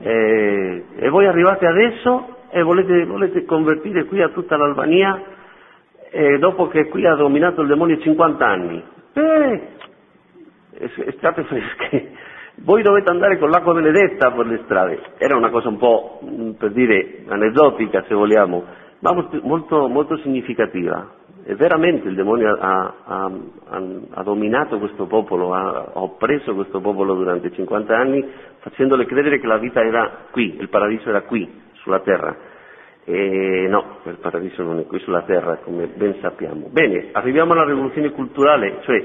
[0.00, 5.33] Eh, e voi arrivate adesso e volete, volete convertire qui a tutta l'Albania
[6.14, 8.82] eh, dopo che qui ha dominato il demonio 50 anni?
[9.14, 9.68] Eh,
[11.16, 12.12] state fresche,
[12.62, 15.00] voi dovete andare con l'acqua benedetta per le strade.
[15.18, 18.64] Era una cosa un po', mm, per dire, aneddotica se vogliamo,
[19.00, 21.22] ma molto, molto significativa.
[21.46, 23.30] E veramente il demonio ha, ha,
[23.70, 23.82] ha,
[24.14, 28.24] ha, dominato questo popolo, ha oppresso questo popolo durante 50 anni,
[28.60, 32.52] facendole credere che la vita era qui, il paradiso era qui, sulla terra.
[33.06, 36.68] E no, il paradiso non è qui sulla terra, come ben sappiamo.
[36.70, 39.04] Bene, arriviamo alla rivoluzione culturale, cioè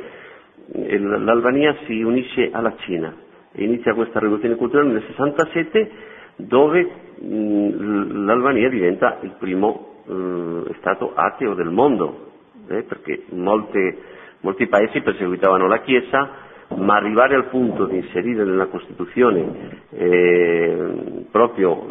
[0.97, 3.14] l'Albania si unisce alla Cina
[3.52, 5.91] e inizia questa rivoluzione culturale nel 67
[6.38, 6.89] dove
[7.22, 12.32] l'Albania diventa il primo eh, Stato ateo del mondo,
[12.70, 13.97] eh, perché molte,
[14.41, 16.30] molti paesi perseguitavano la Chiesa,
[16.76, 21.86] ma arrivare al punto di inserire nella Costituzione eh, proprio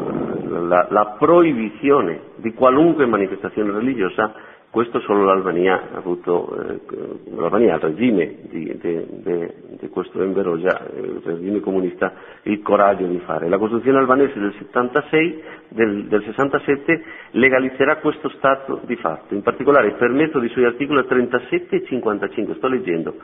[0.48, 4.32] la, la, proibizione di qualunque manifestazione religiosa
[4.70, 6.80] Questo solo l'Albania ha avuto, eh,
[7.34, 9.48] l'Albania, il regime di, di, di,
[9.80, 12.12] di questo Enverogia, il regime comunista,
[12.42, 13.48] il coraggio di fare.
[13.48, 19.92] La Costituzione albanese del 76, del, del 67 legalizzerà questo Stato di fatto, in particolare
[19.92, 22.54] per mezzo dei suoi articoli 37 e 55.
[22.56, 23.14] Sto leggendo.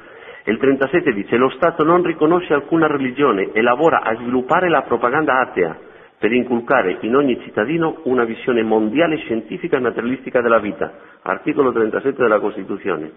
[0.46, 5.40] Il 37 dice lo Stato non riconosce alcuna religione e lavora a sviluppare la propaganda
[5.40, 5.74] atea
[6.18, 10.92] per inculcare in ogni cittadino una visione mondiale scientifica e materialistica della vita,
[11.22, 13.10] articolo 37 della Costituzione.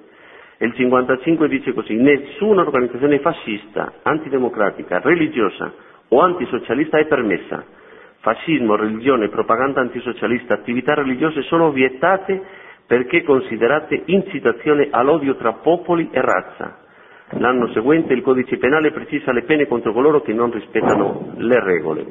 [0.58, 5.72] E il 55 dice così, nessuna organizzazione fascista, antidemocratica, religiosa
[6.08, 7.64] o antisocialista è permessa.
[8.22, 12.42] Fascismo, religione, propaganda antisocialista, attività religiose sono vietate
[12.88, 16.86] perché considerate incitazione all'odio tra popoli e razza.
[17.32, 22.06] L'anno seguente il codice penale precisa le pene contro coloro che non rispettano le regole.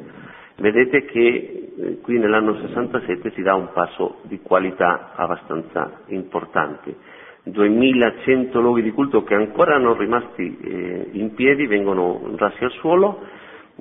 [0.57, 6.95] Vedete che eh, qui nell'anno 67 si dà un passo di qualità abbastanza importante.
[7.43, 13.21] 2100 luoghi di culto che ancora erano rimasti eh, in piedi vengono rassi al suolo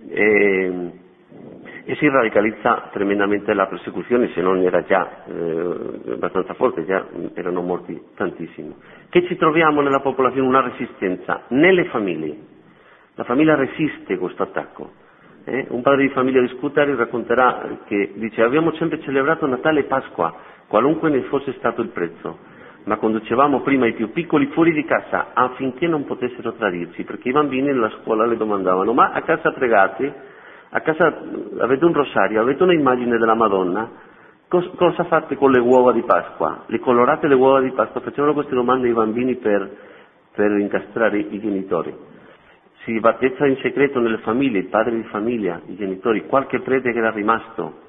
[0.08, 0.90] e,
[1.84, 7.62] e, si radicalizza tremendamente la persecuzione, se non era già eh, abbastanza forte, già erano
[7.62, 8.74] morti tantissimi.
[9.08, 10.46] Che ci troviamo nella popolazione?
[10.46, 12.36] Una resistenza nelle famiglie.
[13.14, 15.04] La famiglia resiste questo attacco
[15.46, 19.84] eh, un padre di famiglia di Scutari racconterà che dice abbiamo sempre celebrato Natale e
[19.84, 20.34] Pasqua,
[20.66, 22.38] qualunque ne fosse stato il prezzo,
[22.84, 27.32] ma conducevamo prima i più piccoli fuori di casa affinché non potessero tradirsi, perché i
[27.32, 30.14] bambini nella scuola le domandavano ma a casa pregate,
[30.70, 31.16] a casa
[31.60, 33.88] avete un rosario, avete un'immagine della Madonna,
[34.48, 36.64] Cos- cosa fate con le uova di Pasqua?
[36.66, 38.00] Le colorate le uova di Pasqua?
[38.00, 39.76] Facevano queste domande ai bambini per,
[40.34, 42.14] per incastrare i genitori
[42.86, 46.98] si battezza in segreto nelle famiglie, il padre di famiglia, i genitori, qualche prete che
[46.98, 47.80] era rimasto,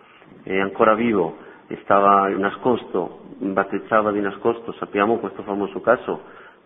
[0.41, 1.37] è ancora vivo
[1.83, 6.21] stava nascosto, battezzava di nascosto, sappiamo questo famoso caso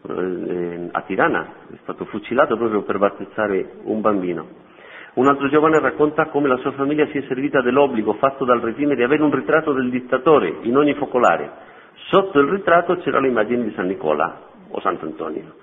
[0.08, 4.70] eh, a Tirana, è stato fucilato proprio per battezzare un bambino.
[5.14, 8.96] Un altro giovane racconta come la sua famiglia si è servita dell'obbligo fatto dal regime
[8.96, 11.52] di avere un ritratto del dittatore in ogni focolare.
[12.08, 14.40] Sotto il ritratto c'era l'immagine di San Nicola
[14.70, 15.56] o Sant'Antonio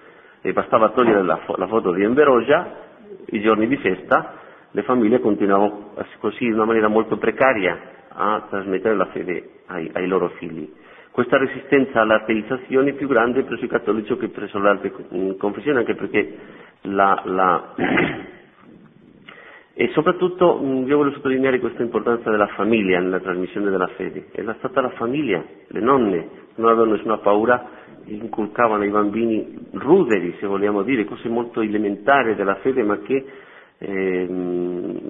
[0.43, 2.75] e bastava togliere la, la foto di Enverogia,
[3.31, 4.35] i giorni di festa,
[4.71, 7.79] le famiglie continuavano così in una maniera molto precaria
[8.09, 10.71] a trasmettere la fede ai, ai loro figli.
[11.11, 14.93] Questa resistenza all'ateizzazione è più grande presso i cattolici che presso le altre
[15.39, 16.37] confessioni, anche perché
[16.83, 17.75] la, la
[19.81, 24.27] e soprattutto io voglio sottolineare questa importanza della famiglia nella trasmissione della fede.
[24.33, 27.65] È stata la famiglia, le nonne, non avevano nessuna paura
[28.07, 33.25] inculcavano ai bambini ruderi, se vogliamo dire, cose molto elementari della fede, ma che
[33.79, 34.27] eh,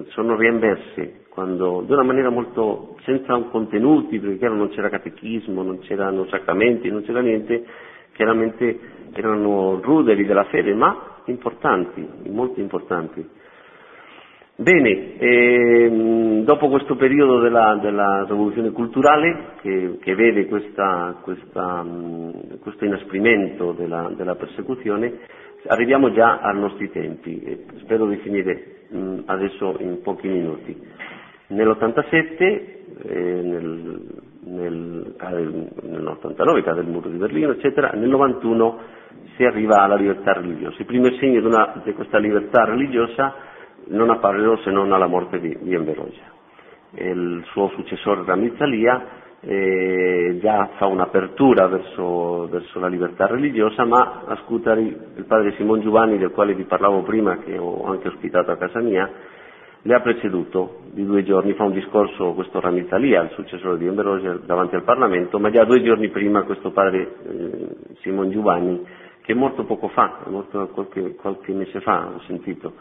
[0.09, 6.27] sono riemerse quando, di una maniera molto senza contenuti, perché non c'era catechismo, non c'erano
[6.27, 7.65] sacramenti, non c'era niente,
[8.13, 8.79] chiaramente
[9.13, 13.37] erano ruderi della fede, ma importanti, molto importanti.
[14.61, 22.59] Bene, ehm, dopo questo periodo della, della rivoluzione culturale che, che vede questa, questa, mh,
[22.59, 25.19] questo inasprimento della, della, persecuzione,
[25.67, 30.77] arriviamo già ai nostri tempi e spero di finire mh, adesso in pochi minuti.
[31.47, 34.01] Nell'87, eh, nel,
[34.43, 35.13] nel,
[35.83, 38.79] nell'89 cade il muro di Berlino, eccetera, nel 91
[39.37, 40.75] si arriva alla libertà religiosa.
[40.79, 43.47] Il primo segno di, una, di questa libertà religiosa
[43.89, 46.31] non apparvero se non alla morte di, di Enverosia.
[46.95, 54.35] Il suo successore Ramizzalia eh, già fa un'apertura verso, verso, la libertà religiosa, ma a
[54.45, 54.85] Scutari
[55.15, 58.79] il padre Simon Giovanni, del quale vi parlavo prima, che ho anche ospitato a casa
[58.79, 59.09] mia,
[59.81, 64.37] le ha preceduto di due giorni, fa un discorso questo Ramizzalia, il successore di Enverosia,
[64.45, 67.67] davanti al Parlamento, ma già due giorni prima questo padre eh,
[68.01, 68.85] Simon Giovanni,
[69.21, 72.73] che è morto poco fa, è morto qualche, qualche mese fa, ho sentito,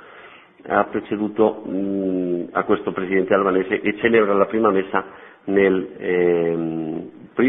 [0.66, 5.04] ha preceduto mh, a questo presidente albanese e celebra la prima messa
[5.44, 7.08] nel, ehm,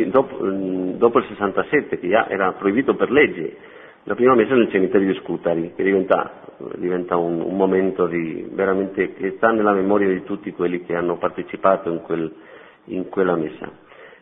[0.10, 3.55] dopo, mh, dopo, il 67, che già era proibito per legge,
[4.03, 6.32] la prima messa nel cimitero di Scutari, che diventa,
[6.76, 8.49] diventa un, un, momento di,
[9.16, 12.32] che sta nella memoria di tutti quelli che hanno partecipato in, quel,
[12.86, 13.70] in quella messa.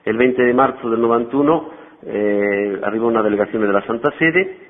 [0.04, 1.72] Il 20 marzo del 91
[2.04, 4.67] eh, arriva una delegazione della Santa Sede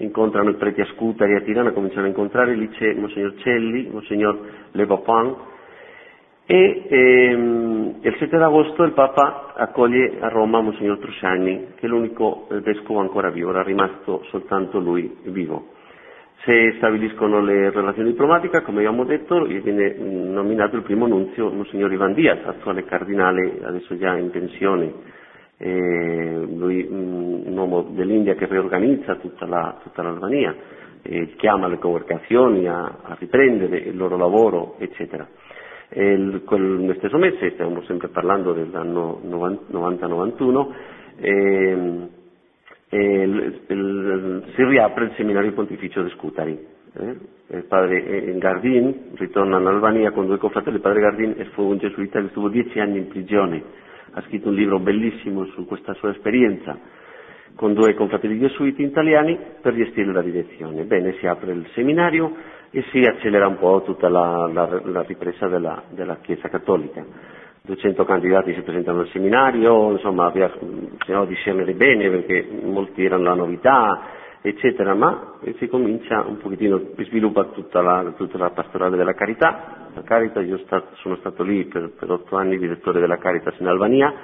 [0.00, 4.38] incontrano i preti a Scutari a Tirana, cominciano a incontrare, lì c'è Monsignor Celli, Monsignor
[4.72, 5.34] Le Papin
[6.46, 12.48] e ehm, il 7 agosto il Papa accoglie a Roma Monsignor Trusciani, che è l'unico
[12.50, 15.68] eh, vescovo ancora vivo, era rimasto soltanto lui vivo.
[16.42, 21.50] Se stabiliscono le relazioni diplomatiche, come abbiamo detto, gli viene mm, nominato il primo nunzio
[21.50, 24.92] Monsignor Ivan Diaz, attuale cardinale, adesso già in pensione
[25.62, 30.54] lui mh, un uomo dell'India che riorganizza tutta, la, tutta l'Albania,
[31.36, 35.26] chiama le congregazioni a, a, riprendere il loro lavoro, eccetera.
[35.92, 40.68] Il, quel stesso mese, stiamo sempre parlando dell'anno 90-91,
[41.20, 42.08] eh,
[42.90, 46.58] si riapre il seminario pontificio di Scutari.
[46.92, 47.16] Eh?
[47.52, 52.20] Il padre Gardin ritorna in Albania con due confratelli, il padre Gardin fu un gesuita
[52.20, 53.62] che stuvo dieci anni in prigione,
[54.12, 56.76] ha scritto un libro bellissimo su questa sua esperienza
[57.54, 60.84] con due confratelli gesuiti italiani per gestire la direzione.
[60.84, 62.34] Bene, si apre il seminario
[62.70, 67.04] e si accelera un po' tutta la, la, la ripresa della, della, Chiesa Cattolica.
[67.62, 74.00] 200 candidati si presentano al seminario, insomma bisogna discernere bene perché molti erano la novità,
[74.42, 79.88] eccetera, ma si comincia un pochettino, si sviluppa tutta la, tutta la pastorale della carità.
[79.94, 83.66] La Caritas, io stato, sono stato lì per, per otto anni direttore della Caritas in
[83.66, 84.14] Albania,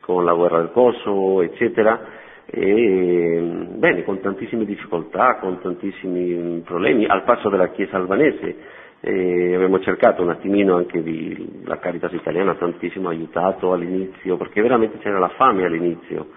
[0.00, 2.00] con la guerra del Kosovo, eccetera,
[2.46, 8.78] e, bene, con tantissime difficoltà, con tantissimi problemi, al passo della Chiesa albanese.
[9.02, 14.60] E abbiamo cercato un attimino anche di, la Caritas italiana ha tantissimo aiutato all'inizio, perché
[14.62, 16.28] veramente c'era la fame all'inizio,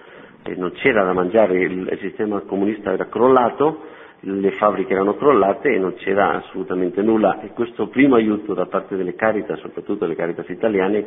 [0.44, 3.91] e non c'era da mangiare, il, sistema comunista era crollato,
[4.22, 8.96] le fabbriche erano crollate e non c'era assolutamente nulla e questo primo aiuto da parte
[8.96, 11.06] delle Caritas, soprattutto le Caritas italiane,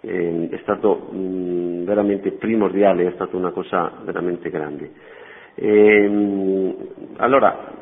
[0.00, 4.90] eh, è stato mh, veramente primordiale, è stata una cosa veramente grande.
[5.54, 6.74] E, mh,
[7.16, 7.72] allora,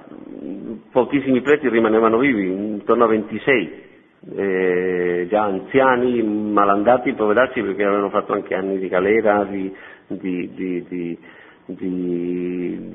[0.91, 3.83] pochissimi preti rimanevano vivi, intorno a 26,
[4.37, 9.75] eh, già anziani, malandati, poveracci perché avevano fatto anche anni di galera, di,
[10.19, 11.19] di, di,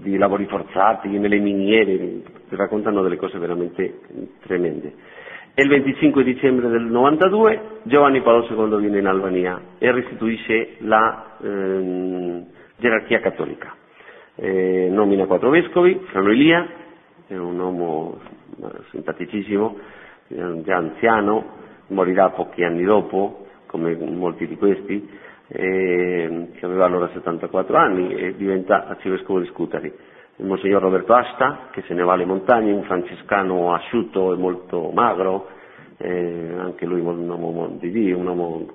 [0.01, 3.99] di lavori forzati nelle miniere, raccontano delle cose veramente
[4.41, 5.15] tremende
[5.59, 11.35] e il 25 dicembre del 92 Giovanni Paolo II viene in Albania e restituisce la
[11.41, 12.45] ehm,
[12.75, 13.75] gerarchia cattolica.
[14.35, 16.63] Eh, nomina quattro vescovi, Frano Elia,
[17.25, 18.19] è un uomo
[18.91, 19.77] simpaticissimo,
[20.27, 21.45] eh, già anziano,
[21.87, 25.09] morirà pochi anni dopo, come molti di questi,
[25.47, 29.93] eh, che aveva allora 74 anni e diventa arcivescovo di Scutari
[30.39, 34.91] il Monsignor Roberto Asta, che se ne va alle montagne, un francescano asciutto e molto
[34.93, 35.47] magro,
[35.97, 38.67] eh, anche lui un uomo di Dio, un uomo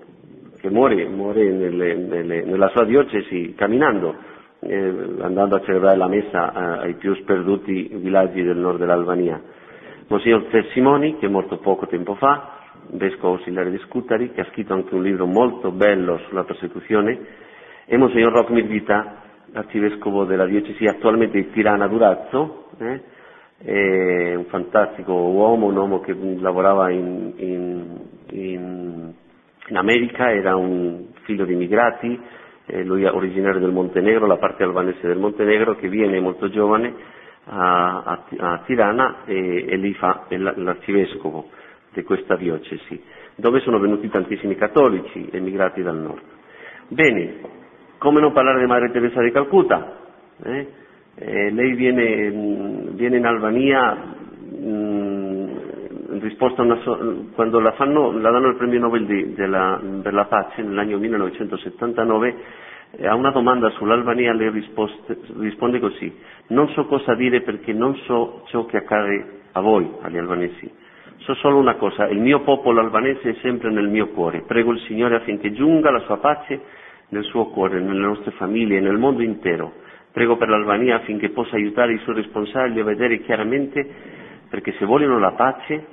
[0.59, 4.15] che muore, muore nelle, nelle, nella sua diocesi camminando,
[4.59, 9.41] eh, andando a celebrare la messa ai più sperduti villaggi del nord dell'Albania.
[10.09, 14.73] Monsignor Tessimoni, che è morto poco tempo fa, vescovo ausiliare di Scutari, che ha scritto
[14.73, 17.19] anche un libro molto bello sulla persecuzione,
[17.87, 19.21] e Monsignor Rockmir Vita,
[19.53, 22.69] arcivescovo della diocesi attualmente di Tirana Durazzo,
[23.65, 27.99] eh, un fantastico uomo, un uomo che lavorava in, in,
[28.31, 29.13] in,
[29.69, 32.19] in America, era un figlio di immigrati,
[32.67, 36.95] eh, lui è originario del Montenegro, la parte albanese del Montenegro, che viene molto giovane
[37.45, 41.49] a, a, a Tirana e, e lì fa l'arcivescovo
[41.93, 43.03] di questa diocesi,
[43.37, 46.23] dove sono venuti tantissimi cattolici emigrati dal nord.
[46.89, 47.35] Bene,
[47.99, 49.97] come non parlare di Madre Teresa di Calcutta?
[50.43, 50.67] Eh?
[51.15, 52.31] Eh, lei viene,
[52.93, 59.05] viene, in Albania mh, mm, risposta so- quando la, fanno, la, danno il premio Nobel
[59.05, 62.35] di, della, per la pace nell'anno 1979
[62.93, 66.15] eh, a una domanda sull'Albania lei risponde così
[66.49, 70.71] non so cosa dire perché non so ciò che accade a voi, agli albanesi
[71.23, 74.81] so solo una cosa, il mio popolo albanese è sempre nel mio cuore prego il
[74.81, 76.61] Signore affinché giunga la sua pace
[77.13, 79.81] nel suo cuore, nelle nostre famiglie, nel mondo intero.
[80.13, 83.87] Prego per l'Albania affinché possa aiutare i suoi responsabili a vedere chiaramente
[84.49, 85.87] perché se vogliono la pace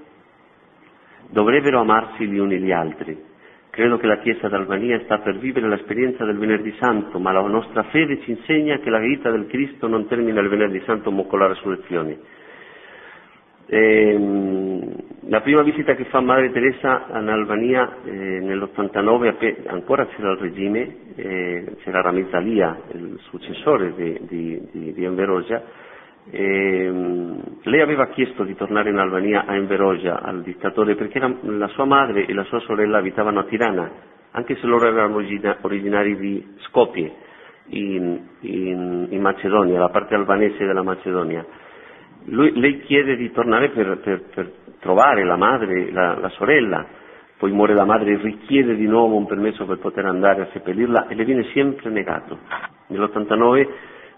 [1.30, 3.28] dovrebbero amarsi gli uni gli altri.
[3.70, 7.84] Credo che la Chiesa d'Albania sta per vivere l'esperienza del Venerdì Santo, ma la nostra
[7.84, 11.40] fede ci insegna che la vita del Cristo non termina il Venerdì Santo ma con
[11.40, 12.20] la resurrezione e,
[13.70, 14.96] ehm,
[15.30, 20.96] la prima visita che fa Madre Teresa in Albania eh, nell'89, ancora c'era il regime,
[21.16, 25.64] eh, c'era Ramiz Alia, il successore di, di, di, di Enverosia,
[26.32, 26.92] e,
[27.62, 31.86] lei aveva chiesto di tornare in Albania a Enverosia al dittatore perché la, la, sua
[31.86, 33.92] madre e la sua sorella abitavano a Tirana,
[34.32, 37.12] anche se loro erano origina, originari di Skopje,
[37.72, 41.46] in, in, in Macedonia, la parte albanese della Macedonia
[42.30, 46.86] lui, lei chiede di tornare per, per, per trovare la madre, la, la, sorella,
[47.38, 51.08] poi muore la madre e richiede di nuovo un permesso per poter andare a seppellirla
[51.08, 52.40] e le viene sempre negato.
[52.88, 53.68] Nell'89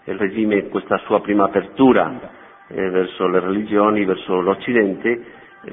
[0.05, 2.19] il regime, questa sua prima apertura
[2.67, 5.23] eh, verso le religioni, verso l'Occidente,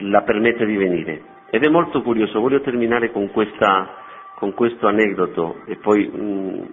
[0.01, 1.23] la permette di venire.
[1.51, 3.95] Ed è molto curioso, voglio terminare con, questa,
[4.39, 6.69] con questo aneddoto e poi mh,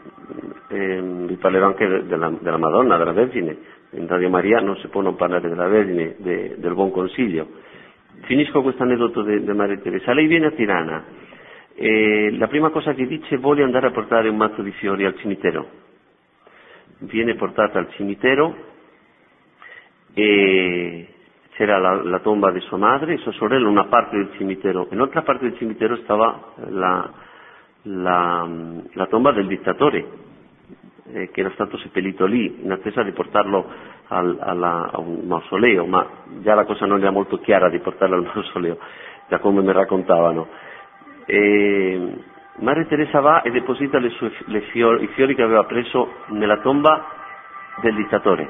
[0.68, 3.58] eh, vi parlerò anche della, della, Madonna, della Vergine.
[3.94, 7.48] In Radio Maria non si può non parlare della Vergine, de, del Buon Consiglio.
[8.26, 10.14] Finisco questo aneddoto di Maria Teresa.
[10.14, 11.06] Lei viene a Tirana
[11.74, 15.18] e la prima cosa che dice voglio andare a portare un mazzo di fiori al
[15.18, 15.68] cimitero.
[17.00, 18.56] Viene portata al cimitero
[20.14, 21.08] e
[21.54, 24.86] c'era la, la, tomba di sua madre sua sorella una parte del cimitero.
[24.92, 27.12] In un'altra parte del cimitero stava la,
[27.86, 28.48] la,
[28.94, 30.06] la tomba del dittatore,
[31.12, 33.66] eh, che era stato seppellito lì, in attesa di portarlo
[34.08, 36.08] al, alla, a un mausoleo, ma
[36.42, 38.78] già la cosa non era molto chiara di portarlo al mausoleo,
[39.28, 40.48] da come mi raccontavano.
[41.26, 42.24] E
[42.58, 46.60] Maria Teresa va e deposita le sue, le fiori, i fiori che aveva preso nella
[46.60, 47.06] tomba
[47.82, 48.50] del dittatore,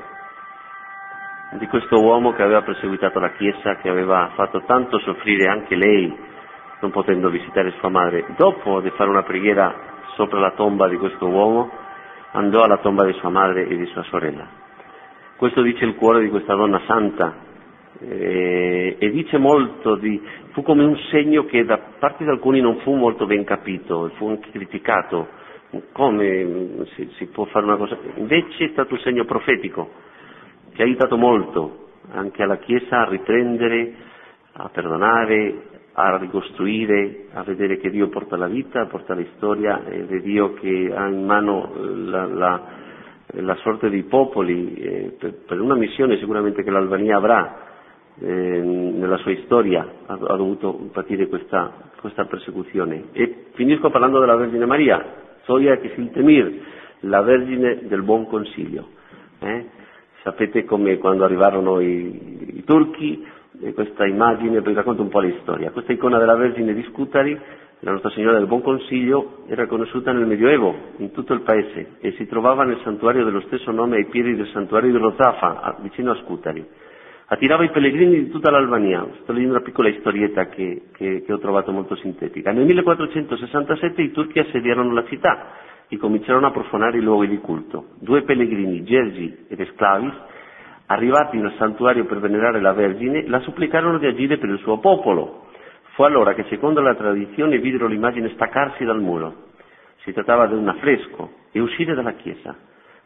[1.57, 6.33] di questo uomo che aveva perseguitato la Chiesa, che aveva fatto tanto soffrire anche lei,
[6.81, 8.25] non potendo visitare sua madre.
[8.37, 11.69] Dopo di fare una preghiera sopra la tomba di questo uomo,
[12.31, 14.47] andò alla tomba di sua madre e di sua sorella.
[15.37, 17.33] Questo dice il cuore di questa donna santa
[17.99, 20.21] eh, e dice molto di,
[20.51, 24.27] fu come un segno che da parte di alcuni non fu molto ben capito, fu
[24.29, 25.27] anche criticato,
[25.91, 29.89] come si, si può fare una cosa, invece è stato un segno profetico
[30.73, 33.93] che ha aiutato molto anche alla Chiesa a riprendere,
[34.53, 40.11] a perdonare, a ricostruire, a vedere che Dio porta la vita, porta la storia ed
[40.11, 42.61] è Dio che ha in mano eh, la, la,
[43.27, 47.59] la sorte dei popoli eh, per, per, una missione sicuramente che l'Albania avrà
[48.19, 51.71] eh, nella sua storia, ha, ha dovuto patire questa,
[52.01, 53.05] questa, persecuzione.
[53.13, 55.01] E finisco parlando della Vergine Maria,
[55.43, 56.59] Soia Kisiltemir,
[57.01, 58.89] la Vergine del Buon Consiglio.
[59.39, 59.65] Eh?
[60.23, 63.25] Sapete come quando arrivarono i, i turchi
[63.73, 65.71] questa immagine, vi racconto un po' la storia.
[65.71, 67.39] Questa icona della Vergine di Scutari,
[67.79, 72.13] la Nostra Signora del Buon Consiglio, era conosciuta nel Medioevo, in tutto il paese, e
[72.13, 76.15] si trovava nel santuario dello stesso nome ai piedi del santuario di Rozafa, vicino a
[76.23, 76.65] Scutari.
[77.27, 79.03] Attirava i pellegrini di tutta l'Albania.
[79.21, 82.51] Sto leggendo una piccola storietta che, che, che ho trovato molto sintetica.
[82.51, 85.47] Nel 1467 i turchi assediarono la città
[85.87, 87.87] e cominciarono a profanare i luoghi di culto.
[87.99, 90.13] Due pellegrini, Gergi ed Esclavis,
[90.87, 95.45] Arrivati nel santuario per venerare la Vergine, la supplicarono di agire per il suo popolo.
[95.93, 99.33] Fu allora che, secondo la tradizione, videro l'immagine staccarsi dal muro.
[100.03, 102.55] Si trattava di un affresco e uscire dalla chiesa.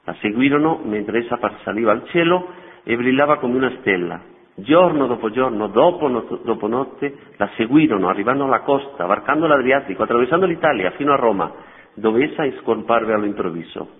[0.04, 2.48] La seguirono mentre essa saliva al cielo
[2.84, 4.20] e brillava come una stella.
[4.56, 10.46] Giorno dopo giorno, dopo, not- dopo notte, la seguirono, arrivando alla costa, varcando l'Adriatico, attraversando
[10.46, 11.50] l'Italia fino a Roma,
[11.94, 13.99] dove essa scomparve all'improvviso.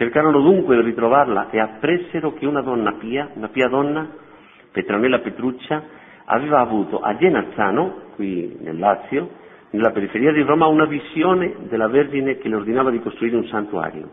[0.00, 4.08] Cercarono dunque di ritrovarla e appressero che una donna pia, una pia donna,
[4.72, 5.82] Petronella Petruccia,
[6.24, 9.28] aveva avuto a Genazzano, qui nel Lazio,
[9.72, 14.08] nella periferia di Roma, una visione della Vergine che le ordinava di costruire un santuario.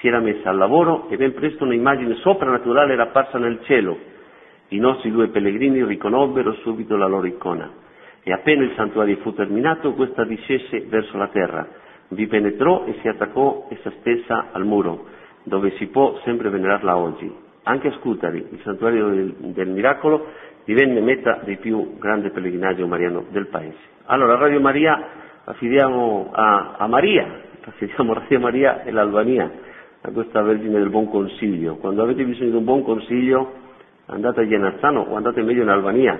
[0.00, 3.96] Si era messa al lavoro e ben presto un'immagine soprannaturale era apparsa nel cielo.
[4.70, 7.70] I nostri due pellegrini riconobbero subito la loro icona
[8.24, 11.64] e appena il santuario fu terminato, questa discese verso la terra,
[12.08, 15.14] vi penetrò e si attaccò essa stessa al muro
[15.48, 17.30] dove si può sempre venerarla oggi.
[17.64, 20.26] Anche a Scutari, il santuario del, del miracolo,
[20.64, 23.76] divenne meta del più grande pellegrinaggio mariano del paese.
[24.06, 25.02] Allora, Radio Maria
[25.44, 29.50] affidiamo a, a Maria, affidiamo Radio Maria e l'Albania,
[30.00, 31.76] a questa Vergine del Buon Consiglio.
[31.76, 33.52] Quando avete bisogno di un buon consiglio,
[34.06, 36.18] andate a Genazzano o andate meglio in Albania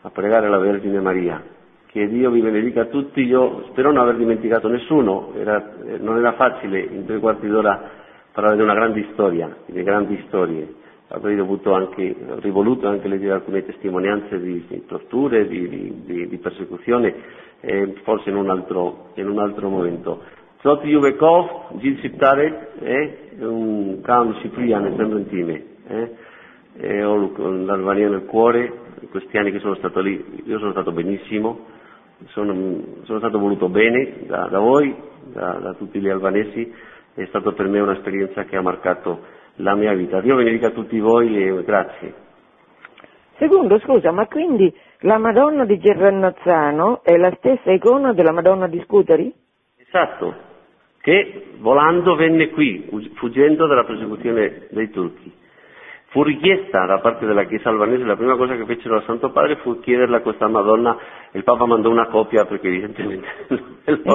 [0.00, 1.42] a pregare la Vergine Maria.
[1.86, 6.80] Che Dio vi benedica tutti, io spero non aver dimenticato nessuno, era, non era facile
[6.80, 8.00] in tre quarti d'ora
[8.32, 10.80] parlare di una grande storia, di grandi storie.
[11.08, 16.38] Avrei dovuto anche, avrei voluto anche leggere alcune testimonianze di, di torture, di, di, di
[16.38, 17.14] persecuzione,
[17.60, 20.22] eh, forse in un altro, in un altro momento.
[20.62, 25.64] Zot Juvekov, Gil Siptarek, è un cam cipriano, sembra intime.
[25.86, 26.10] Eh?
[26.78, 30.92] E ho l'Albania nel cuore, in questi anni che sono stato lì, io sono stato
[30.92, 31.66] benissimo,
[32.28, 32.54] sono,
[33.02, 34.94] sono stato voluto bene da, da voi,
[35.32, 36.72] da, da tutti gli albanesi,
[37.14, 39.20] è stata per me un'esperienza che ha marcato
[39.56, 40.20] la mia vita.
[40.20, 42.14] Dio benedica tutti voi e grazie.
[43.38, 48.80] Secondo, scusa, ma quindi la Madonna di Gerrannazzano è la stessa icona della Madonna di
[48.86, 49.32] Scutari?
[49.76, 50.34] Esatto,
[51.00, 55.32] che volando venne qui, fuggendo dalla persecuzione dei turchi.
[56.12, 59.56] Fu richiesta da parte della Chiesa albanese, la prima cosa che fecero al Santo Padre
[59.56, 60.94] fu chiederla a questa Madonna,
[61.32, 64.12] il Papa mandò una copia perché evidentemente non,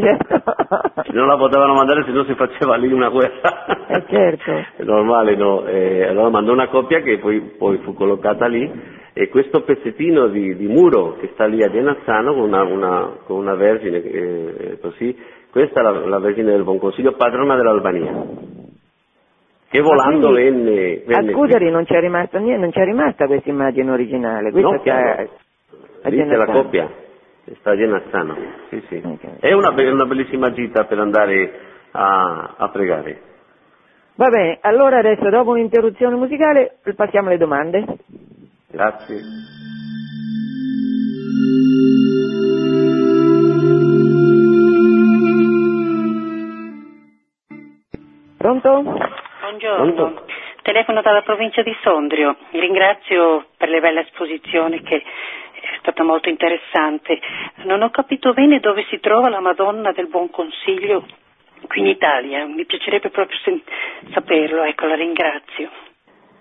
[0.00, 1.12] certo.
[1.12, 3.86] non la potevano mandare se non si faceva lì una guerra.
[3.88, 4.52] Eh certo.
[4.76, 5.66] È normale, no?
[5.66, 8.70] Eh, allora mandò una copia che poi, poi, fu collocata lì
[9.12, 13.38] e questo pezzettino di, di muro che sta lì a Genazzano con una, una, con
[13.38, 18.12] una vergine eh, così questa è la, la Vergine del Buon Consiglio, padrona dell'Albania,
[19.68, 21.30] che volando venne, venne...
[21.30, 24.90] A Scuderi non c'è rimasta niente, non c'è rimasta questa immagine originale, questa No, che
[24.90, 25.28] ha...
[26.08, 26.88] Lì c'è la coppia,
[27.58, 28.36] sta a Genazzano,
[28.68, 29.02] sì sì.
[29.04, 29.40] Ok.
[29.40, 31.52] È una, una bellissima gita per andare
[31.90, 33.20] a, a pregare.
[34.14, 37.84] Va bene, allora adesso dopo un'interruzione musicale passiamo alle domande.
[38.68, 39.20] Grazie.
[48.38, 48.84] Pronto?
[49.56, 50.22] Buongiorno, Pronto?
[50.60, 52.36] telefono dalla provincia di Sondrio.
[52.50, 57.18] Ringrazio per le belle esposizioni che è stata molto interessante.
[57.64, 61.06] Non ho capito bene dove si trova la Madonna del Buon Consiglio
[61.68, 62.44] qui in Italia.
[62.44, 63.38] Mi piacerebbe proprio
[64.12, 65.70] saperlo, ecco, la ringrazio.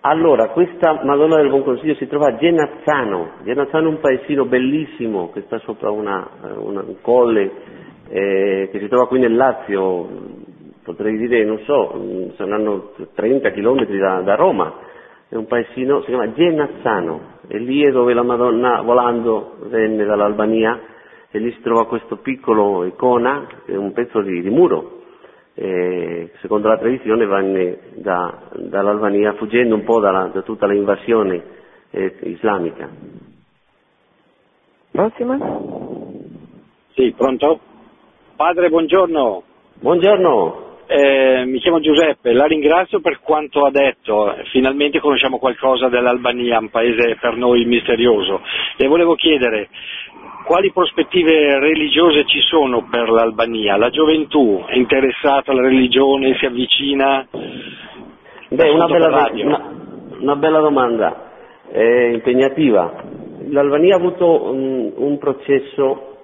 [0.01, 3.35] Allora, questa Madonna del Buon Consiglio si trova a Genazzano.
[3.45, 8.79] Genazzano è un paesino bellissimo che sta sopra una, eh, una- un colle eh, che
[8.79, 10.07] si trova qui nel Lazio,
[10.85, 14.73] potrei dire, non so, mm, saranno 30 chilometri da, da Roma.
[15.27, 20.79] È un paesino, si chiama Genazzano, e lì è dove la Madonna volando venne dall'Albania
[21.31, 25.01] e lì si trova questo piccolo icona, che è un pezzo di, di muro,
[25.55, 31.43] eh, secondo la tradizione venne da- dall'Albania fuggendo un po' dalla- da tutta l'invasione
[31.89, 32.87] eh, islamica.
[34.91, 35.37] Prossima?
[36.93, 37.59] Sì, pronto?
[38.35, 39.43] Padre, buongiorno.
[39.79, 44.35] Buongiorno, Eh, mi chiamo Giuseppe, la ringrazio per quanto ha detto.
[44.51, 48.41] Finalmente conosciamo qualcosa dell'Albania, un paese per noi misterioso.
[48.77, 49.69] Le volevo chiedere
[50.45, 53.77] quali prospettive religiose ci sono per l'Albania?
[53.77, 57.27] La gioventù è interessata alla religione, si avvicina?
[58.49, 59.73] Beh, una bella, una-
[60.19, 61.31] una bella domanda,
[61.71, 63.03] eh, impegnativa.
[63.49, 66.17] L'Albania ha avuto un, un processo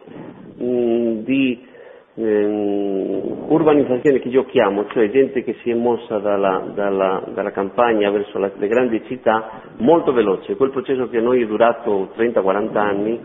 [0.62, 1.70] mm, di
[2.16, 8.10] ehm, urbanizzazione che io chiamo, cioè gente che si è mossa dalla, dalla- dalla campagna
[8.12, 10.56] verso la- le grandi città molto veloce.
[10.56, 13.20] Quel processo che a noi è durato 30-40 anni,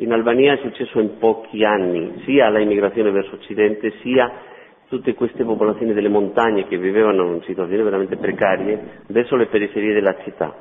[0.00, 4.30] in Albania è successo in pochi anni, sia la immigrazione verso Occidente, sia
[4.88, 10.16] tutte queste popolazioni delle montagne che vivevano in situazioni veramente precarie verso le periferie della
[10.24, 10.54] città.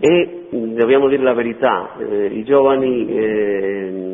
[0.00, 4.09] E dobbiamo dire la verità, eh, i giovani eh,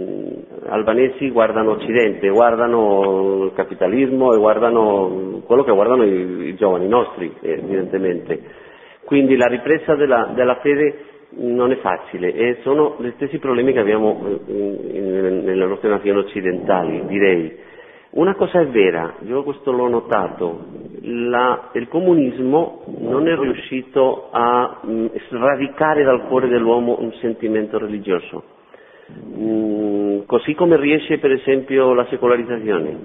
[0.68, 7.32] albanesi guardano Occidente, guardano il capitalismo e guardano quello che guardano i, i giovani nostri,
[7.40, 8.40] evidentemente.
[9.04, 11.04] Quindi la ripresa della, della fede
[11.38, 15.88] non è facile e sono gli stessi problemi che abbiamo eh, in- in- nelle nostre
[15.88, 17.64] nazioni occidentali, direi.
[18.10, 20.64] Una cosa è vera, io questo l'ho notato,
[21.02, 28.42] la- il comunismo non è riuscito a mh, sradicare dal cuore dell'uomo un sentimento religioso,
[29.12, 32.98] Mm, così come riesce per esempio la secolarizzazione,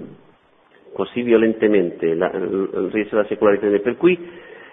[0.92, 2.30] così violentemente la-
[2.90, 3.78] riesce la secolarizzazione.
[3.80, 4.18] Per cui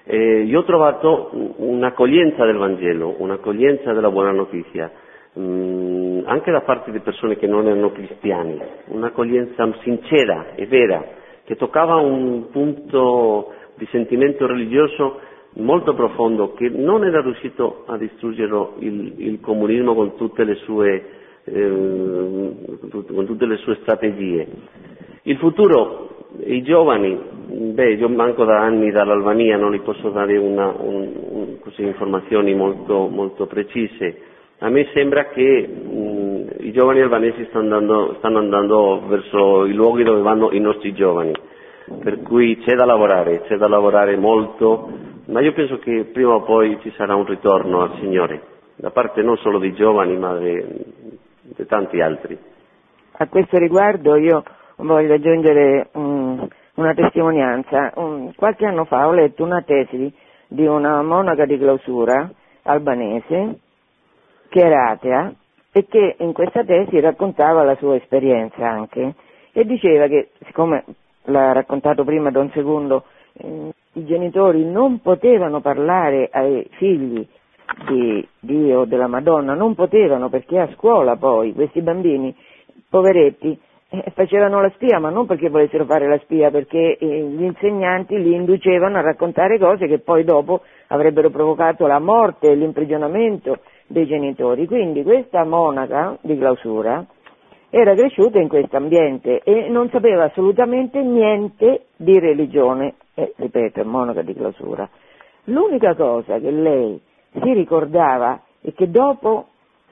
[0.05, 4.91] eh, io ho trovato un'accoglienza del Vangelo, un'accoglienza della buona notizia,
[5.39, 11.05] mm, anche da parte di persone che non erano cristiani, un'accoglienza sincera e vera,
[11.45, 15.19] che toccava un punto di sentimento religioso
[15.53, 21.17] molto profondo che non era riuscito a distruggerlo il, il comunismo con tutte le sue
[21.45, 22.51] eh,
[22.89, 24.47] con tutte le sue strategie.
[25.23, 27.17] Il futuro, i giovani,
[27.73, 32.53] beh, io manco da anni dall'Albania, non li posso dare una, un- un- così, informazioni
[32.53, 34.21] molto, molto precise.
[34.59, 40.03] A me sembra che mh, i giovani albanesi stanno andando, stanno andando verso i luoghi
[40.03, 41.31] dove vanno i nostri giovani,
[42.03, 44.89] per cui c'è da lavorare, c'è da lavorare molto,
[45.27, 48.41] ma io penso che prima o poi ci sarà un ritorno al Signore,
[48.75, 50.63] da parte non solo dei giovani, ma di,
[51.55, 52.37] di tanti altri.
[53.21, 54.43] A questo riguardo io
[54.77, 56.41] voglio aggiungere mm,
[56.75, 57.91] una testimonianza.
[57.95, 60.11] Un- qualche anno fa ho letto una tesi
[60.47, 62.29] di, una monaca di clausura
[62.63, 63.59] albanese
[64.49, 65.33] che era atea
[65.71, 69.13] e che in questa tesi raccontava la sua esperienza anche
[69.51, 70.83] e diceva che, siccome
[71.25, 77.27] l'ha raccontato prima Don Secondo, eh, i genitori non potevano parlare ai figli
[77.87, 82.35] di Dio, della Madonna, non potevano perché a scuola poi questi bambini,
[82.89, 83.57] poveretti,
[83.89, 88.21] eh, facevano la spia, ma non perché volessero fare la spia, perché eh, gli insegnanti
[88.21, 94.05] li inducevano a raccontare cose che poi dopo avrebbero provocato la morte e l'imprigionamento dei
[94.05, 94.67] genitori.
[94.67, 97.05] Quindi questa monaca di clausura
[97.71, 104.21] era cresciuta in questo ambiente e non sapeva assolutamente niente di religione, e ripeto, monaca
[104.21, 104.87] di clausura.
[105.45, 106.99] L'unica cosa che lei
[107.31, 109.47] si ricordava e che dopo,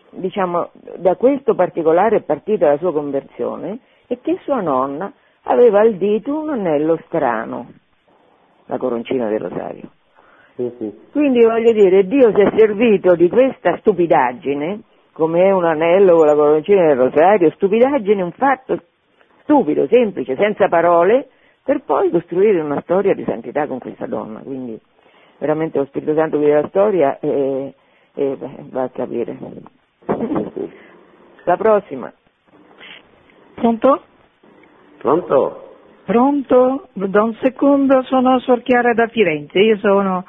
[0.09, 5.11] diciamo, da questo particolare è partita la sua conversione, è che sua nonna
[5.43, 7.71] aveva al dito un anello strano,
[8.65, 9.89] la coroncina del rosario.
[11.11, 14.81] Quindi voglio dire, Dio si è servito di questa stupidaggine,
[15.11, 18.81] come è un anello con la coroncina del rosario, stupidaggine, un fatto
[19.41, 21.29] stupido, semplice, senza parole,
[21.63, 24.39] per poi costruire una storia di santità con questa donna.
[24.39, 24.79] Quindi
[25.39, 27.73] veramente lo Spirito Santo vive la storia e,
[28.13, 29.37] e beh, va a capire.
[31.43, 32.11] La prossima.
[33.55, 34.01] Pronto?
[34.97, 35.75] Pronto?
[36.05, 36.89] Pronto?
[36.93, 39.59] Da un secondo sono Suor Chiara da Firenze.
[39.59, 40.25] Io sono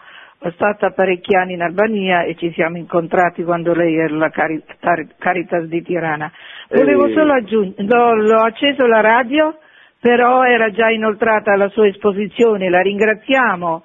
[0.54, 5.16] stata parecchi anni in Albania e ci siamo incontrati quando lei era la Cari- Tar-
[5.18, 6.30] Caritas di Tirana.
[6.70, 7.14] Volevo Ehi.
[7.14, 9.56] solo aggiungere, l'ho acceso la radio,
[10.00, 13.82] però era già inoltrata la sua esposizione, la ringraziamo,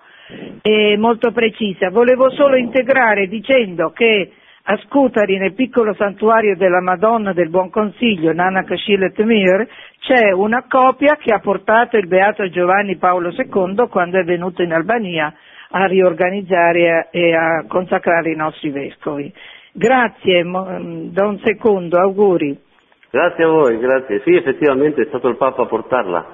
[0.61, 1.89] è molto precisa.
[1.89, 4.31] Volevo solo integrare dicendo che
[4.65, 9.67] a Scutari, nel piccolo santuario della Madonna del Buon Consiglio, Nana Kashilet Mir,
[9.99, 14.71] c'è una copia che ha portato il Beato Giovanni Paolo II quando è venuto in
[14.71, 15.33] Albania
[15.69, 19.33] a riorganizzare e a consacrare i nostri vescovi.
[19.73, 22.57] Grazie, da un secondo, auguri.
[23.09, 24.21] Grazie a voi, grazie.
[24.23, 26.25] Sì, effettivamente è stato il Papa a portarla,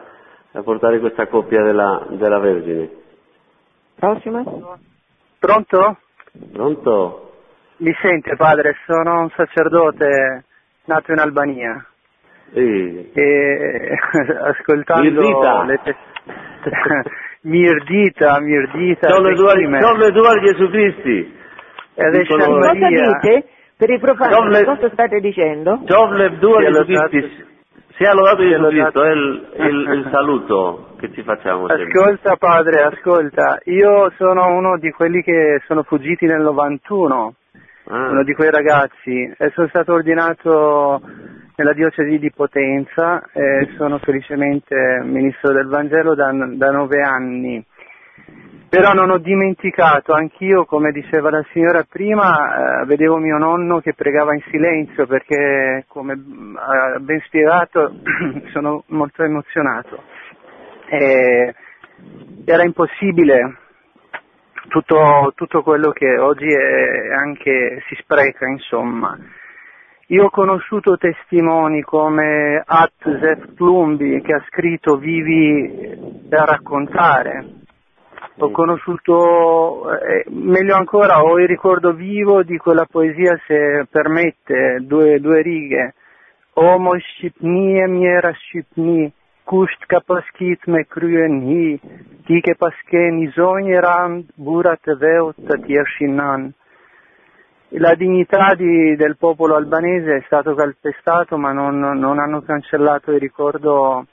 [0.51, 2.98] a portare questa coppia della, della Vergine.
[3.99, 4.43] Prossima?
[5.39, 5.97] Pronto?
[6.53, 7.31] Pronto?
[7.77, 10.43] Mi sente padre, sono un sacerdote
[10.85, 11.85] nato in Albania
[12.53, 13.11] Sì.
[13.13, 13.97] e
[14.43, 15.63] ascoltando Mirdita.
[15.63, 15.95] le te-
[17.41, 21.37] Mirdita, Mirdita, Sono sono due Gesù Cristi.
[21.95, 23.47] e Cosa dite?
[23.77, 25.79] Per i profani, cosa state dicendo?
[25.83, 27.45] Due Sia al Gesù Cristi.
[27.99, 31.65] Sia lodato Gesù Cristo, è il, il- il saluto che ci facciamo.
[31.65, 37.33] Ascolta padre, ascolta, io sono uno di quelli che sono fuggiti nel 91,
[37.91, 41.01] Ah, uno di quei ragazzi e sono stato ordinato
[41.55, 47.65] nella diocesi di Potenza e sono felicemente ministro del Vangelo da, da nove anni.
[48.69, 53.95] Però non ho dimenticato, anch'io, come diceva la signora prima, eh, vedevo mio nonno che
[53.95, 57.95] pregava in silenzio perché, come ha ben spiegato,
[58.53, 60.03] sono molto emozionato.
[60.85, 61.55] E
[62.45, 63.57] era impossibile
[64.67, 69.17] tutto, tutto quello che oggi è anche si spreca, insomma.
[70.07, 75.97] Io ho conosciuto testimoni come Atzef Plumbi che ha scritto Vivi
[76.27, 77.58] da raccontare.
[78.41, 85.19] Ho conosciuto, eh, meglio ancora, ho il ricordo vivo di quella poesia, se permette, due,
[85.19, 85.93] due righe.
[86.53, 89.11] Omo shqipni e mjera shqipni,
[89.43, 91.79] kusht ka paskit me kryen hi,
[92.23, 96.53] ti ke paske një zonjë rand, burat e veut të tjeshin nan.
[97.75, 103.19] La dignità di- del popolo albanese è stato calpestato, ma non, non hanno cancellato il
[103.19, 104.05] ricordo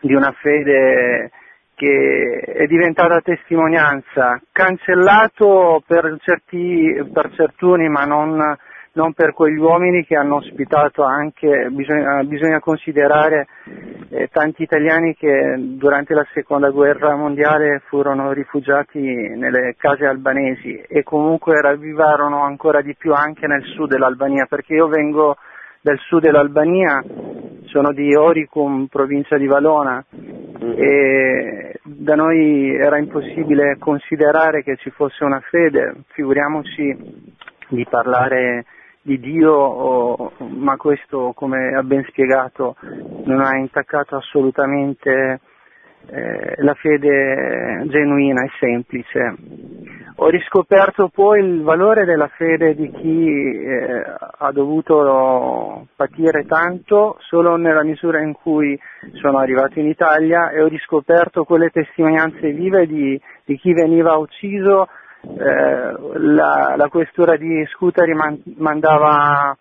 [0.00, 1.30] di una fede
[1.74, 8.56] che è diventata testimonianza, cancellato per, certi, per certuni, ma non,
[8.92, 13.48] non per quegli uomini che hanno ospitato anche, bisogna, bisogna considerare
[14.10, 21.02] eh, tanti italiani che durante la seconda guerra mondiale furono rifugiati nelle case albanesi e
[21.02, 25.36] comunque ravvivarono ancora di più anche nel sud dell'Albania, perché io vengo
[25.80, 27.02] dal sud dell'Albania,
[27.66, 30.02] sono di Oricum, provincia di Valona,
[30.76, 36.96] e da noi era impossibile considerare che ci fosse una fede, figuriamoci
[37.68, 38.64] di parlare
[39.02, 42.76] di Dio, ma questo, come ha ben spiegato,
[43.24, 45.40] non ha intaccato assolutamente
[46.06, 49.34] eh, la fede genuina e semplice.
[50.16, 54.04] Ho riscoperto poi il valore della fede di chi eh,
[54.38, 58.78] ha dovuto patire tanto solo nella misura in cui
[59.14, 64.88] sono arrivato in Italia e ho riscoperto quelle testimonianze vive di, di chi veniva ucciso.
[65.22, 69.56] Eh, la, la questura di Scutari man- mandava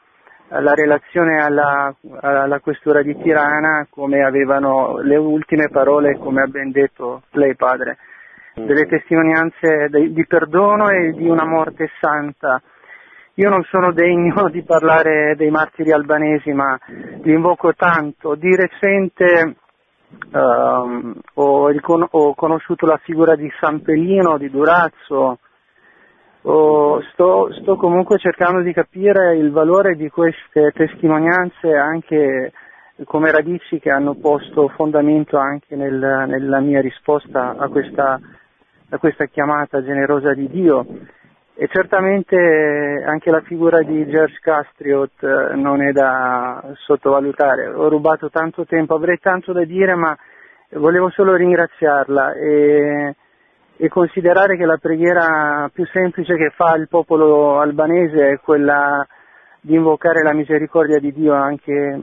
[0.60, 6.72] la relazione alla, alla questura di Tirana come avevano le ultime parole, come ha ben
[6.72, 7.98] detto lei padre,
[8.54, 12.62] delle testimonianze di, di perdono e di una morte santa.
[13.36, 18.36] Io non sono degno di parlare dei martiri albanesi, ma li invoco tanto.
[18.36, 19.56] Di recente
[20.32, 21.72] ehm, ho,
[22.12, 25.40] ho conosciuto la figura di San Pelino, di Durazzo,
[26.46, 32.52] Oh, sto, sto comunque cercando di capire il valore di queste testimonianze anche
[33.06, 38.20] come radici che hanno posto fondamento anche nel- nella mia risposta a questa,
[38.90, 40.86] a questa chiamata generosa di Dio.
[41.56, 42.36] E certamente
[43.06, 47.68] anche la figura di George Castriot eh, non è da sottovalutare.
[47.68, 50.18] Ho rubato tanto tempo, avrei tanto da dire, ma
[50.72, 53.16] volevo solo ringraziarla e,
[53.78, 59.06] e considerare che la preghiera più semplice che fa il popolo albanese è quella
[59.60, 62.00] di invocare la misericordia di Dio anche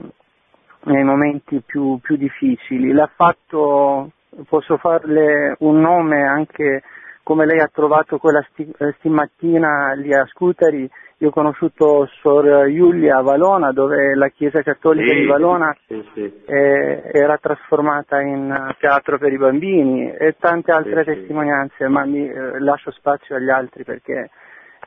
[0.83, 2.91] nei momenti più, più difficili.
[2.91, 4.11] L'ha fatto,
[4.47, 6.81] posso farle un nome anche
[7.23, 13.17] come lei ha trovato quella sti, stamattina lì a Scutari, io ho conosciuto Sor Giulia
[13.17, 16.33] a Valona dove la Chiesa Cattolica Sì, di Valona sì, sì.
[16.47, 21.15] eh, era trasformata in teatro per i bambini e tante altre Sì, sì.
[21.17, 24.29] testimonianze, ma mi eh, lascio spazio agli altri perché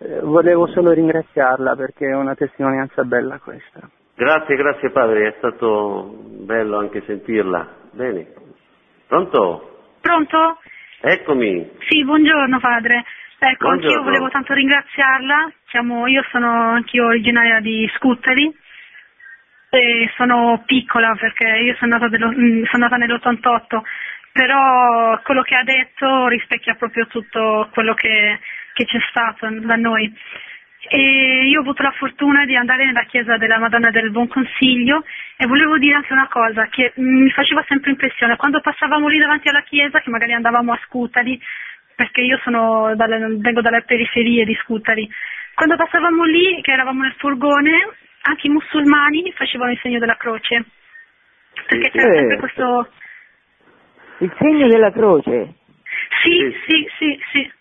[0.00, 3.88] eh, volevo solo ringraziarla perché è una testimonianza bella questa.
[4.16, 7.68] Grazie, grazie padre, è stato bello anche sentirla.
[7.92, 8.26] Bene.
[9.06, 9.78] Pronto?
[10.00, 10.58] Pronto?
[11.06, 11.70] Eccomi.
[11.86, 13.04] Sì, buongiorno padre.
[13.38, 14.02] Ecco, anch'io Buongiorno.
[14.04, 15.52] volevo tanto ringraziarla.
[15.68, 18.50] Siamo- io sono anch'io originaria di Scutteri
[19.68, 23.82] e sono piccola perché io sono nata, dello- mm, sono nata nell'88,
[24.32, 28.38] però quello che ha detto rispecchia proprio tutto quello che,
[28.72, 30.10] che c'è stato da noi.
[30.88, 35.04] E io ho avuto la fortuna di andare nella chiesa della Madonna del Buon Consiglio
[35.36, 39.48] e volevo dire anche una cosa che mi faceva sempre impressione, quando passavamo lì davanti
[39.48, 41.40] alla chiesa, che magari andavamo a Scutari,
[41.94, 45.08] perché io sono dalle- vengo dalle periferie di Scutari,
[45.54, 47.88] quando passavamo lì, che eravamo nel furgone,
[48.22, 50.64] anche i musulmani facevano il segno della croce,
[51.66, 52.18] perché c'era sì.
[52.18, 52.88] sempre questo...
[54.18, 55.54] Il segno della croce.
[56.22, 57.52] Sì, sì, sì, sì,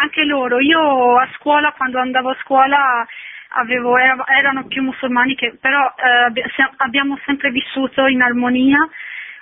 [0.00, 0.60] anche loro.
[0.60, 3.06] Io a scuola, quando andavo a scuola,
[3.50, 6.44] avevo- era- erano più musulmani, che, però eh,
[6.76, 8.88] abbiamo sempre vissuto in armonia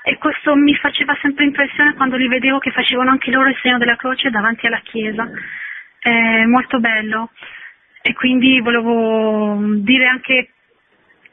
[0.02, 3.78] e questo mi faceva sempre impressione quando li vedevo che facevano anche loro il segno
[3.78, 5.28] della croce davanti alla chiesa.
[5.98, 7.30] È molto bello.
[8.02, 10.50] E quindi volevo dire anche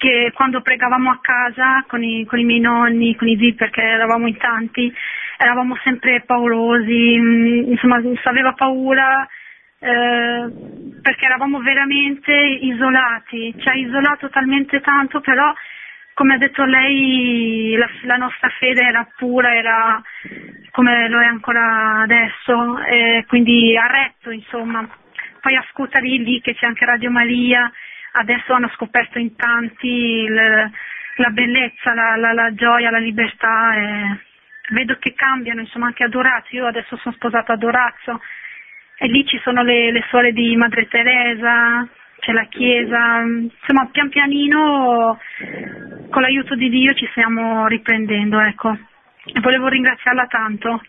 [0.03, 3.81] che quando pregavamo a casa con i, con i miei nonni, con i zii, perché
[3.81, 4.93] eravamo in tanti,
[5.37, 9.25] eravamo sempre paurosi, mm, insomma si aveva paura
[9.79, 10.51] eh,
[11.01, 15.53] perché eravamo veramente isolati, ci ha isolato talmente tanto, però
[16.15, 20.01] come ha detto lei la, la nostra fede era pura, era
[20.71, 24.85] come lo è ancora adesso, e quindi ha retto insomma.
[25.39, 27.71] Poi a Scutari lì che c'è anche Radio Maria,
[28.13, 30.71] adesso hanno scoperto in tanti il-
[31.17, 34.17] la bellezza, la, la- la gioia, la libertà e
[34.69, 38.19] vedo che cambiano, insomma anche ad Orazio, io adesso sono sposata ad Orazio
[38.97, 41.87] e lì ci sono le, le suore di Madre Teresa,
[42.19, 45.19] c'è la chiesa, insomma pian pianino
[46.09, 48.77] con l'aiuto di Dio ci stiamo riprendendo, ecco.
[49.25, 50.81] E volevo ringraziarla tanto.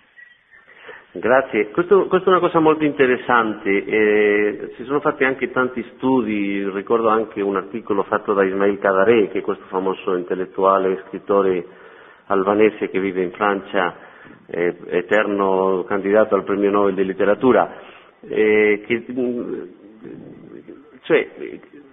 [1.16, 6.68] Grazie, Questo- questa è una cosa molto interessante, eh, si sono fatti anche tanti studi,
[6.70, 11.64] ricordo anche un articolo fatto da Ismail Kadare, che è questo famoso intellettuale e scrittore
[12.26, 13.94] albanese che vive in Francia,
[14.46, 17.72] eh, eterno candidato al premio Nobel di letteratura,
[18.28, 19.04] eh, che,
[21.02, 21.28] cioè,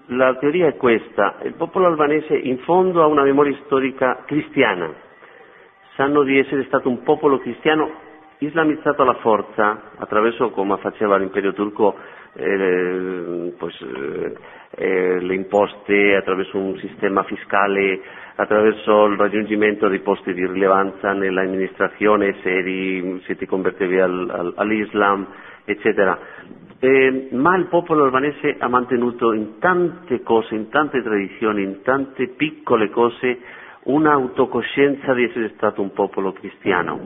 [0.08, 4.92] la teoria è questa, il popolo albanese in fondo ha una memoria storica cristiana,
[5.96, 8.10] sanno di essere stato un popolo cristiano
[8.42, 11.96] islamizzato alla forza attraverso come faceva l'imperio turco
[12.34, 14.34] eh, pues, eh,
[14.78, 18.00] eh, le imposte, attraverso un sistema fiscale,
[18.36, 24.54] attraverso il raggiungimento dei posti di rilevanza nell'amministrazione se, eri, se ti convertevi al- al-
[24.56, 25.28] all'Islam,
[25.66, 26.18] eccetera.
[26.80, 32.30] Eh, ma il popolo albanese ha mantenuto in tante cose, in tante tradizioni, in tante
[32.30, 33.38] piccole cose,
[33.84, 37.00] un'autocoscienza di essere stato un popolo cristiano.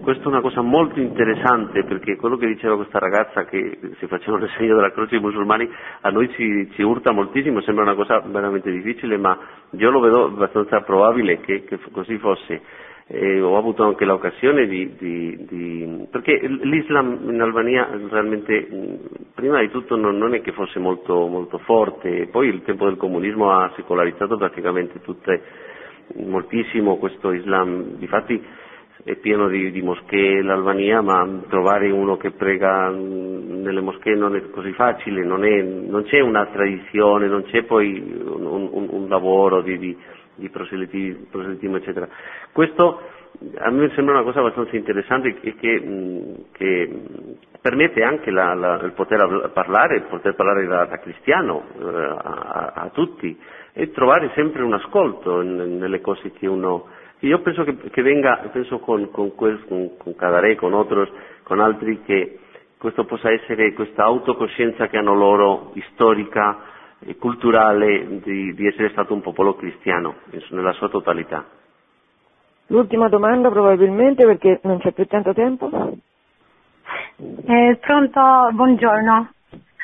[0.00, 4.44] Questa è una cosa molto interessante perché quello che diceva questa ragazza che si facevano
[4.44, 5.68] il segno della croce ai musulmani
[6.00, 9.38] a noi ci, ci urta moltissimo, sembra una cosa veramente difficile, ma
[9.70, 12.62] io lo vedo abbastanza probabile che, che così fosse.
[13.10, 18.68] Eh, ho avuto anche l'occasione di, di- di- perché l'Islam in Albania realmente
[19.34, 22.96] prima di tutto non, non è che fosse molto, molto forte, poi il tempo del
[22.96, 25.40] comunismo ha secolarizzato praticamente tutte,
[26.16, 28.42] moltissimo questo Islam, difatti
[29.04, 34.34] è pieno di, di moschee l'Albania, ma trovare uno che prega mh, nelle moschee non
[34.36, 39.08] è così facile, non, è- non c'è una tradizione, non c'è poi un, un- un
[39.08, 39.96] lavoro di, di-
[40.34, 42.08] di proseliti- proselitismo, eccetera.
[42.52, 43.00] Questo
[43.58, 46.90] a me sembra una cosa abbastanza interessante e che, mh, che,
[47.60, 52.72] permette anche la- la- il poter parlare, il poter parlare da, da cristiano eh, a,
[52.74, 53.36] a tutti
[53.78, 56.88] e trovare sempre un ascolto nelle cose che uno
[57.20, 61.08] io penso che, che venga, penso con, con, quel- con, con Cadaré, con, otros,
[61.44, 62.40] con altri, che
[62.76, 66.58] questo possa essere questa autocoscienza che hanno loro, storica
[67.00, 70.16] e culturale, di, di essere stato un popolo cristiano
[70.50, 71.44] nella sua totalità.
[72.68, 75.70] L'ultima domanda probabilmente perché non c'è più tanto tempo.
[77.46, 78.20] Eh, pronto,
[78.52, 79.32] buongiorno.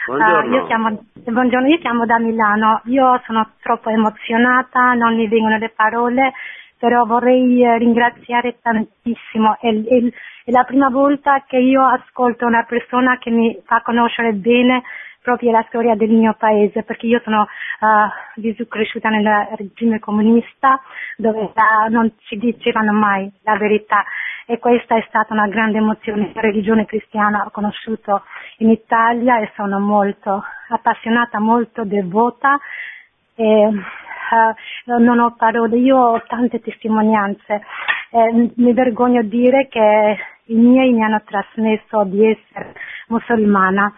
[0.06, 0.54] Buongiorno.
[0.54, 5.56] Ah, io, chiamo, buongiorno, io chiamo da Milano, io sono troppo emozionata, non mi vengono
[5.56, 6.32] le parole,
[6.78, 9.56] però vorrei eh, ringraziare tantissimo.
[9.60, 10.12] È, è-
[10.46, 14.82] è la prima volta che io ascolto una persona che mi fa conoscere bene
[15.22, 17.46] proprio la storia del mio paese, perché io sono
[18.34, 19.26] visu- cresciuta nel
[19.56, 20.78] regime comunista
[21.16, 24.04] dove la- non ci dicevano mai la verità
[24.46, 26.30] e questa è stata una grande emozione.
[26.34, 28.22] La religione cristiana ho conosciuto
[28.58, 32.58] in Italia e sono molto appassionata, molto devota
[33.34, 34.54] e eh,
[34.86, 37.62] non ho parole, io ho tante testimonianze.
[38.10, 40.16] Eh, mi vergogno di dire che
[40.46, 42.74] i miei mi hanno trasmesso di essere
[43.08, 43.92] musulmana.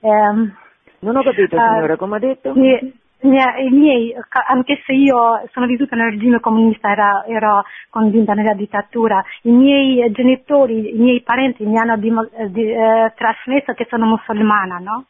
[0.00, 0.54] Ehm,
[1.00, 2.52] Non ho capito eh, signora, come ha detto?
[2.54, 4.14] i- i- miei,
[4.48, 10.10] anche se io sono vissuta nel regime comunista, era- ero convinta nella dittatura, i miei
[10.12, 15.04] genitori, i miei parenti mi hanno dimo- eh, di- eh, trasmesso che sono musulmana, no?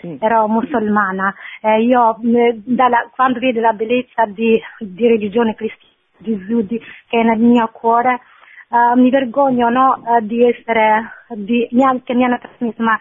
[0.00, 0.18] Sì.
[0.20, 1.34] ero musulmana.
[1.62, 6.78] Eh, io eh, dalla- quando vedo la bellezza di, di religione cristiana di Gesù di-
[7.08, 8.20] che è nel mio cuore,
[8.70, 11.68] eh, mi vergogno no, eh, di essere, di,
[12.04, 12.98] che mi hanno trasmesso, ma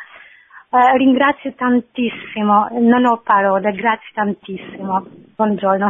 [0.73, 5.05] eh, ringrazio tantissimo, non ho parole, grazie tantissimo.
[5.35, 5.89] Buongiorno.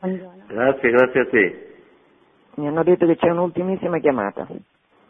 [0.00, 0.44] Buongiorno.
[0.48, 1.66] Grazie, grazie a te.
[2.56, 4.46] Mi hanno detto che c'è un'ultimissima chiamata.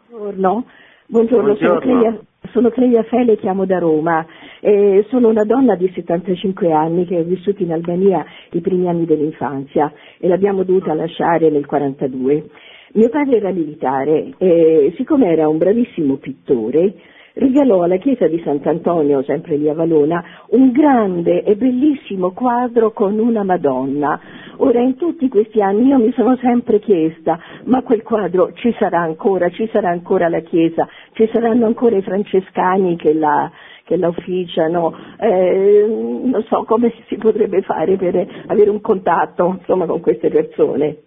[0.07, 0.65] Buongiorno,
[1.07, 1.99] buongiorno, sono Buongiorno.
[1.99, 2.19] Cleia,
[2.51, 4.23] sono Cleia Fele, chiamo da Roma.
[4.59, 9.05] Eh, sono una donna di 75 anni che ha vissuto in Albania i primi anni
[9.05, 12.49] dell'infanzia e l'abbiamo dovuta lasciare nel 42.
[12.93, 16.93] Mio padre era militare e siccome era un bravissimo pittore,
[17.35, 23.17] regalò alla chiesa di Sant'Antonio, sempre lì a Valona, un grande e bellissimo quadro con
[23.19, 24.19] una Madonna.
[24.57, 29.01] Ora, in tutti questi anni io mi sono sempre chiesta, ma quel quadro ci sarà
[29.01, 33.51] ancora, ci sarà ancora la chiesa, ci saranno ancora i francescani che la,
[33.83, 39.85] che la ufficiano, eh, non so come si potrebbe fare per avere un contatto, insomma,
[39.85, 40.97] con queste persone.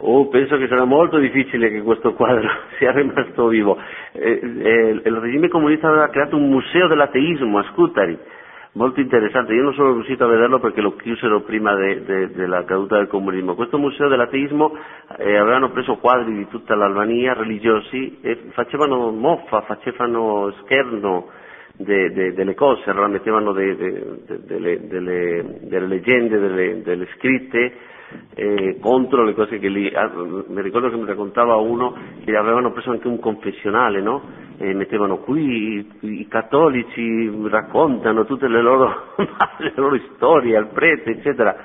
[0.00, 2.48] Oh, penso che sarà molto difficile che questo quadro
[2.78, 3.76] sia rimasto vivo.
[4.12, 8.16] Eh, eh, il regime comunista aveva creato un museo dell'ateismo a Scutari,
[8.74, 9.54] molto interessante.
[9.54, 13.08] Io non sono riuscito a vederlo perché lo chiusero prima de- de- della caduta del
[13.08, 13.56] comunismo.
[13.56, 14.76] Questo museo dell'ateismo
[15.16, 21.26] eh, avevano preso quadri di tutta l'Albania religiosi e facevano moffa, facevano scherno
[21.76, 27.08] de- de- delle cose, allora mettevano de- de- de- delle, delle- delle leggende, delle, delle
[27.16, 27.72] scritte
[28.34, 30.10] eh, contro le cose che lì, ah,
[30.48, 31.94] mi ricordo che mi raccontava uno
[32.24, 34.22] che avevano preso anche un confessionale, no?
[34.58, 39.14] E mettevano qui i, cattolici raccontano tutte le loro,
[39.58, 41.56] le loro storie al prete, eccetera,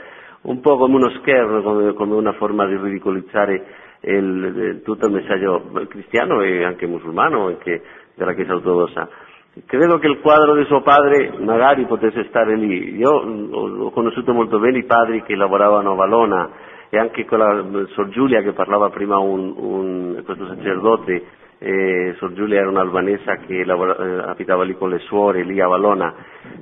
[0.41, 3.65] un po' come uno scherno, come, come una forma di ridicolizzare
[4.02, 7.82] il- tutto il messaggio cristiano e anche musulmano, anche
[8.15, 9.10] della Chiesa ortodossa.
[9.67, 12.95] Credo che il quadro di suo padre magari potesse stare lì.
[12.95, 16.49] Io mm, ho, conosciuto molto bene i padri che lavoravano a Valona
[16.89, 21.23] e anche quella mm, Sor Giulia che parlava prima un, un- questo sacerdote,
[21.64, 25.68] eh, Sor Giulia era un'albanesa che lavora- eh, abitava lì con le suore, lì a
[25.68, 26.14] Valona.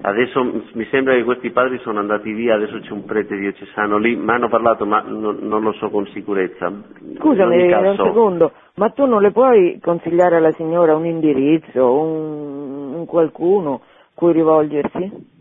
[0.01, 4.15] Adesso mi sembra che questi padri sono andati via, adesso c'è un prete diocesano lì,
[4.15, 6.71] mi hanno parlato ma non, non lo so con sicurezza.
[7.17, 13.05] Scusami un secondo, ma tu non le puoi consigliare alla signora un indirizzo, un, un
[13.05, 13.81] qualcuno
[14.13, 15.39] cui rivolgersi?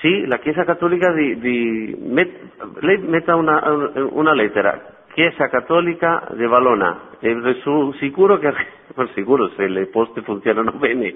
[0.00, 6.46] Sì, la Chiesa Cattolica di, di- met- lei metta una, una lettera, Chiesa Cattolica di
[6.46, 7.34] Valona, e
[7.98, 8.52] sicuro che,
[9.16, 11.12] sicuro se le poste funzionano bene,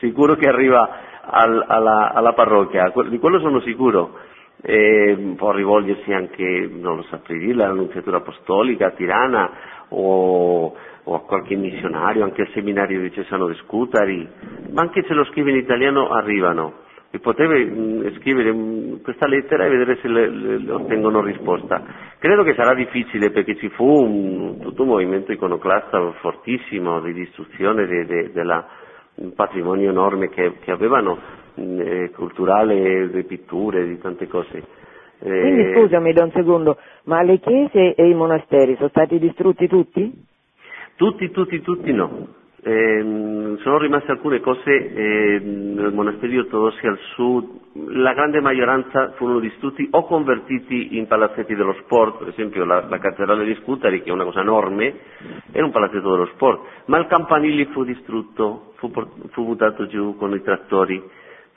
[0.00, 0.90] sicuro che arriva
[1.20, 4.18] al- alla, alla parrocchia, di quello sono sicuro.
[4.60, 9.50] E può rivolgersi anche, non lo saprei dire, all'annunziatura apostolica a Tirana
[9.90, 10.74] o,
[11.04, 14.28] o a qualche missionario, anche al seminario di Cesano Scutari,
[14.72, 16.81] ma anche se lo scrive in italiano arrivano
[17.14, 21.82] e potevi mh, scrivere mh, questa lettera e vedere se le, le- ottengono risposta.
[22.18, 27.86] Credo che sarà difficile perché ci fu un, tutto un movimento iconoclasta fortissimo di distruzione
[27.86, 28.66] de- de- della-
[29.16, 31.18] un patrimonio enorme che, che avevano
[31.54, 34.62] mh, eh, culturale, di pitture, di tante cose.
[35.18, 39.68] Eh, Quindi scusami da un secondo, ma le chiese e i monasteri sono stati distrutti
[39.68, 40.10] tutti?
[40.96, 42.40] Tutti, tutti, tutti no.
[42.64, 47.48] Ehm, sono rimaste alcune cose ehm, nel monasteri ortodossi al sud,
[47.88, 52.98] la grande maggioranza furono distrutti o convertiti in palazzetti dello sport, per esempio la, la
[52.98, 54.94] cattedrale di Scutari, che è una cosa enorme,
[55.50, 58.92] era un palazzetto dello sport, ma il campanile fu distrutto, fu,
[59.30, 61.02] fu buttato giù con i trattori,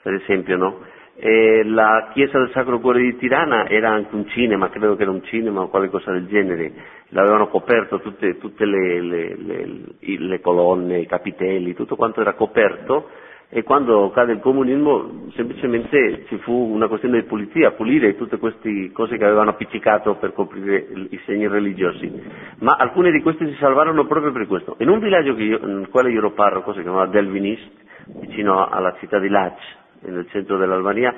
[0.02, 0.80] per esempio, no?
[1.18, 5.10] E la chiesa del Sacro Cuore di Tirana era anche un cinema, credo che era
[5.10, 6.72] un cinema o qualcosa del genere,
[7.08, 9.68] l'avevano coperto tutte, tutte le, le, le,
[9.98, 13.08] le colonne, i capitelli, tutto quanto era coperto.
[13.48, 18.90] E quando cade il comunismo semplicemente ci fu una questione di pulizia, pulire tutte queste
[18.90, 22.12] cose che avevano appiccicato per coprire i segni religiosi,
[22.58, 24.74] ma alcune di queste si salvarono proprio per questo.
[24.80, 27.70] In un villaggio io, nel quale io ero parroco, si chiamava Delvinist,
[28.18, 29.58] vicino alla città di Lac,
[30.10, 31.14] nel centro dell'Albania,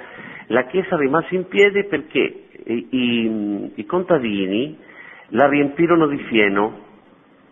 [0.46, 2.20] la chiesa rimase in piedi perché
[2.64, 4.76] i, i, i contadini
[5.28, 6.86] la riempirono di fieno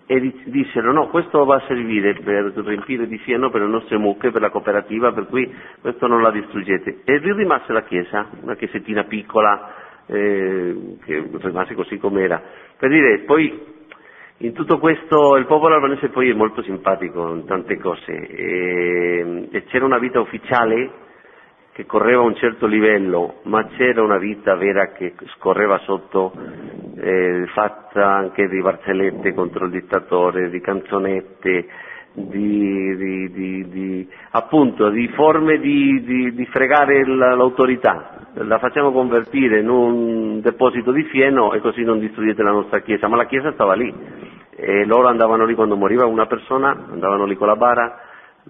[0.09, 4.31] e dissero no, questo va a servire per riempire di fieno per le nostre mucche,
[4.31, 7.01] per la cooperativa, per cui questo non la distruggete.
[7.05, 9.75] E lì rimase la chiesa, una chiesettina piccola,
[10.07, 12.41] eh, che rimase così com'era.
[12.79, 13.75] Per dire, poi
[14.39, 19.65] in tutto questo il popolo albanese poi è molto simpatico in tante cose e, e
[19.65, 21.05] c'era una vita ufficiale
[21.77, 26.33] che correva a un certo livello, ma c'era una vita vera che scorreva sotto,
[26.97, 31.69] eh, fatta anche di barzellette contro il dittatore, di canzonette,
[32.15, 38.25] di, di, di, di appunto, forme di, fregare l'autorità.
[38.37, 43.07] La facciamo convertire in un deposito di fieno e così non distruggete la nostra chiesa,
[43.07, 43.95] ma la chiesa stava lì
[44.57, 48.01] e loro andavano lì quando moriva una persona, andavano lì con la bara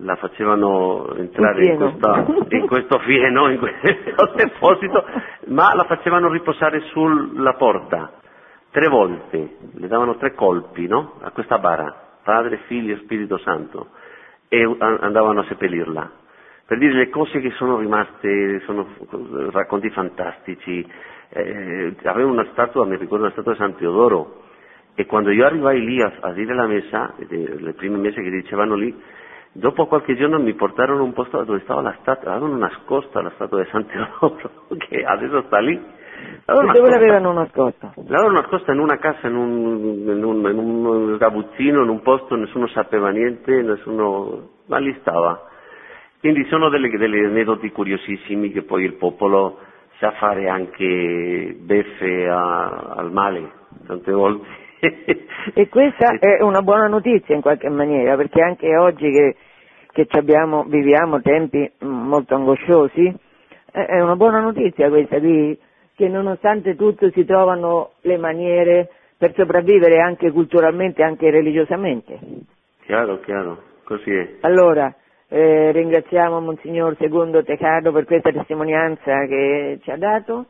[0.00, 5.04] la facevano entrare in, questa, in, questo fieno, in questo deposito,
[5.46, 8.12] ma la facevano riposare sulla porta
[8.70, 11.14] tre volte, le davano tre colpi no?
[11.22, 13.88] a questa bara, Padre, Figlio e Spirito Santo,
[14.48, 16.10] e andavano a seppellirla.
[16.66, 18.86] Per dire le cose che sono rimaste, sono
[19.52, 20.86] racconti fantastici.
[21.28, 24.42] Eh, aveva una statua, mi ricordo una statua di San Teodoro,
[24.94, 28.74] e quando io arrivai lì a, a dire la messa, le prime messe che dicevano
[28.74, 28.94] lì,
[29.58, 33.62] Dopo qualche giorno mi portarono un posto dove stava la statua, avevano nascosta la statua
[33.62, 35.74] di San Teodoro, che adesso sta lì.
[36.44, 36.90] Dove nascosta.
[36.90, 37.92] l'avevano nascosta?
[38.06, 42.36] L'avevano nascosta in una casa, in un, in un, in un gabuzzino, in un posto,
[42.36, 44.48] nessuno sapeva niente, nessuno...
[44.66, 45.48] ma lì stava.
[46.20, 49.58] Quindi sono delle, delle aneddoti curiosissimi che poi il popolo
[49.98, 53.50] sa fare anche beffe a, al male,
[53.86, 54.46] tante volte.
[55.54, 59.36] e questa è una buona notizia in qualche maniera, perché anche oggi che
[60.04, 63.14] che abbiamo, viviamo tempi molto angosciosi,
[63.70, 65.58] è una buona notizia questa di,
[65.94, 72.18] che nonostante tutto si trovano le maniere per sopravvivere anche culturalmente, anche religiosamente.
[72.84, 74.34] Chiaro, chiaro, così è.
[74.40, 74.94] Allora,
[75.28, 80.46] eh, ringraziamo Monsignor Segundo Tecado per questa testimonianza che ci ha dato.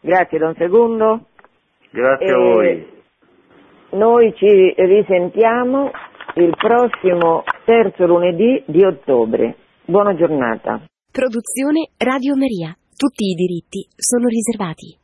[0.00, 1.26] Grazie Don Segundo.
[1.90, 2.92] Grazie e a voi.
[3.90, 5.90] Noi ci risentiamo
[6.36, 9.56] il prossimo terzo lunedì di ottobre.
[9.84, 10.82] Buona giornata.
[11.10, 12.76] Produzione Radio Maria.
[12.96, 15.03] Tutti i diritti sono riservati.